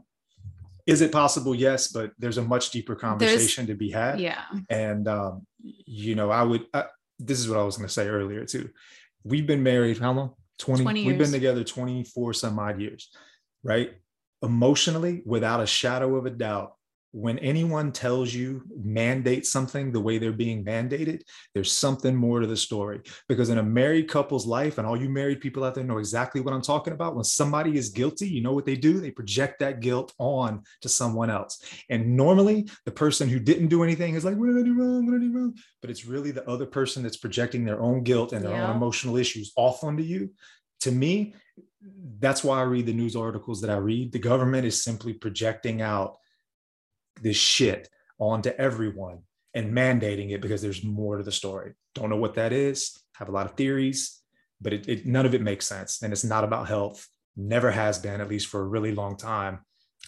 [0.85, 4.43] is it possible yes but there's a much deeper conversation there's, to be had yeah
[4.69, 6.85] and um, you know i would I,
[7.19, 8.69] this is what I was going to say earlier too.
[9.23, 10.33] We've been married how long?
[10.59, 13.09] 20, 20 we've been together 24 some odd years,
[13.63, 13.91] right?
[14.41, 16.73] Emotionally, without a shadow of a doubt,
[17.17, 21.21] when anyone tells you mandate something the way they're being mandated,
[21.55, 23.01] there's something more to the story.
[23.27, 26.41] Because in a married couple's life, and all you married people out there know exactly
[26.41, 27.15] what I'm talking about.
[27.15, 28.99] When somebody is guilty, you know what they do?
[28.99, 31.59] They project that guilt on to someone else.
[31.89, 35.05] And normally, the person who didn't do anything is like, "What did I do wrong?
[35.07, 38.03] What did I do wrong?" But it's really the other person that's projecting their own
[38.03, 38.69] guilt and their yeah.
[38.69, 40.29] own emotional issues off onto you.
[40.81, 41.33] To me,
[42.19, 44.11] that's why I read the news articles that I read.
[44.11, 46.17] The government is simply projecting out
[47.21, 47.89] this shit
[48.19, 49.19] onto everyone
[49.53, 51.73] and mandating it because there's more to the story.
[51.95, 52.97] Don't know what that is.
[53.15, 54.21] Have a lot of theories,
[54.61, 56.01] but it, it, none of it makes sense.
[56.01, 57.07] And it's not about health.
[57.35, 59.59] Never has been, at least for a really long time.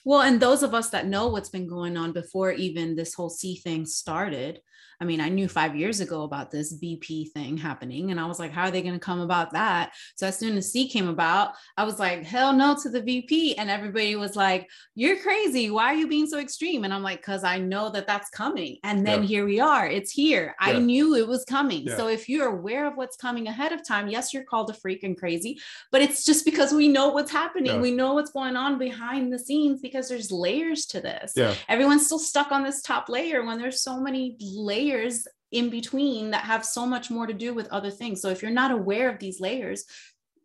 [0.06, 3.30] Well, and those of us that know what's been going on before even this whole
[3.30, 4.62] C thing started,
[5.02, 8.38] I mean, I knew five years ago about this BP thing happening, and I was
[8.38, 9.94] like, how are they going to come about that?
[10.16, 13.56] So as soon as C came about, I was like, hell no to the VP.
[13.56, 15.72] And everybody was like, you're crazy.
[15.72, 16.84] Why are you being so extreme?
[16.84, 18.78] And I'm like, because I know that that's coming.
[18.84, 19.28] And then yeah.
[19.28, 19.88] here we are.
[19.88, 20.54] It's here.
[20.62, 20.76] Yeah.
[20.76, 21.88] I knew it was coming.
[21.88, 21.96] Yeah.
[21.96, 25.04] So if you're aware of what's coming ahead of time, yes, you're called a freak
[25.04, 25.60] and crazy,
[25.94, 27.80] but it's just because we know what's happening.
[27.80, 31.34] We know what's going on behind the scenes because there's layers to this.
[31.36, 31.56] Yeah.
[31.68, 36.32] Everyone's still stuck on this top layer when there's so many layers layers in between
[36.32, 38.22] that have so much more to do with other things.
[38.22, 39.86] So if you're not aware of these layers,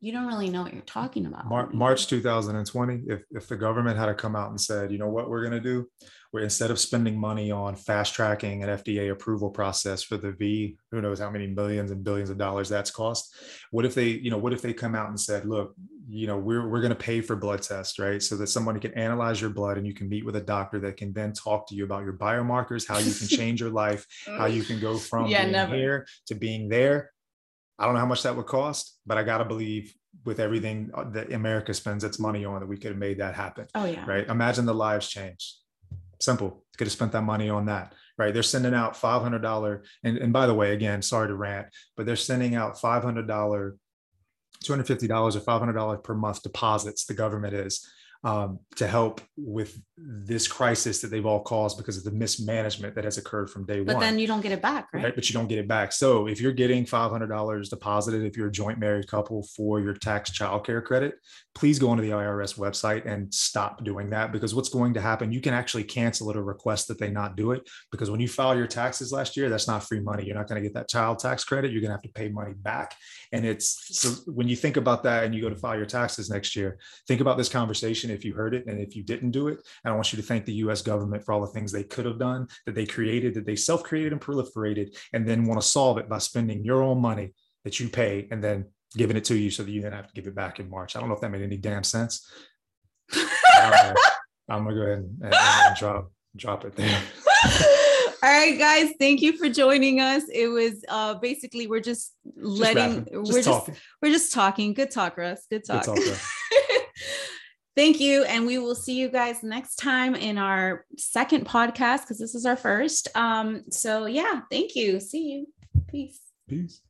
[0.05, 1.49] you don't really know what you're talking about.
[1.49, 5.09] Mar- March 2020, if, if the government had to come out and said, you know
[5.09, 5.89] what we're going to do,
[6.31, 10.77] where instead of spending money on fast tracking an FDA approval process for the V,
[10.91, 13.35] who knows how many millions and billions of dollars that's cost.
[13.71, 15.75] What if they, you know, what if they come out and said, look,
[16.07, 18.23] you know, we're, we're going to pay for blood tests, right?
[18.23, 20.99] So that somebody can analyze your blood and you can meet with a doctor that
[20.99, 24.45] can then talk to you about your biomarkers, how you can change your life, how
[24.45, 25.75] you can go from yeah, being never.
[25.75, 27.14] here to being there.
[27.79, 29.95] I don't know how much that would cost, but I got to believe
[30.25, 33.35] with everything uh, that America spends its money on that we could have made that
[33.35, 33.67] happen.
[33.75, 34.05] Oh yeah.
[34.07, 34.27] Right.
[34.29, 35.55] Imagine the lives changed
[36.21, 36.65] Simple.
[36.77, 38.33] Could have spent that money on that, right?
[38.33, 39.83] They're sending out $500.
[40.03, 41.67] And, and by the way, again, sorry to rant,
[41.97, 43.77] but they're sending out $500, $250
[44.65, 47.87] or $500 per month deposits, the government is
[48.25, 53.05] um, to help with this crisis that they've all caused because of the mismanagement that
[53.05, 53.95] has occurred from day but one.
[53.97, 55.05] But then you don't get it back, right?
[55.05, 55.15] right?
[55.15, 55.93] But you don't get it back.
[55.93, 60.31] So if you're getting $500 deposited, if you're a joint married couple for your tax
[60.31, 61.15] childcare credit,
[61.55, 65.31] please go onto the IRS website and stop doing that because what's going to happen,
[65.31, 68.29] you can actually cancel it or request that they not do it because when you
[68.29, 70.25] file your taxes last year, that's not free money.
[70.25, 71.73] You're not going to get that child tax credit.
[71.73, 72.97] You're going to have to pay money back.
[73.35, 76.31] And it's so when you think about that and you go to file your taxes
[76.31, 76.79] next year,
[77.09, 79.59] think about this conversation if you heard it and if you didn't do it.
[79.85, 82.07] And I want you to thank the US government for all the things they could
[82.07, 85.67] have done, that they created, that they self created and proliferated, and then want to
[85.67, 88.67] solve it by spending your own money that you pay and then
[88.97, 90.95] giving it to you so that you then have to give it back in March.
[90.95, 92.31] I don't know if that made any damn sense.
[93.17, 93.95] uh,
[94.49, 97.03] I'm gonna go ahead and, and, and drop drop it there.
[98.25, 100.23] All right, guys, thank you for joining us.
[100.33, 103.71] It was uh basically we're just letting just we're just
[104.01, 104.73] we're just talking.
[104.73, 105.45] Good talk, Russ.
[105.51, 105.85] Good talk.
[105.85, 106.19] Good talk
[107.77, 108.25] thank you.
[108.25, 112.47] And we will see you guys next time in our second podcast because this is
[112.47, 113.09] our first.
[113.15, 115.01] Um, so yeah, thank you.
[115.01, 115.47] See you.
[115.87, 116.19] Peace.
[116.49, 116.81] Peace.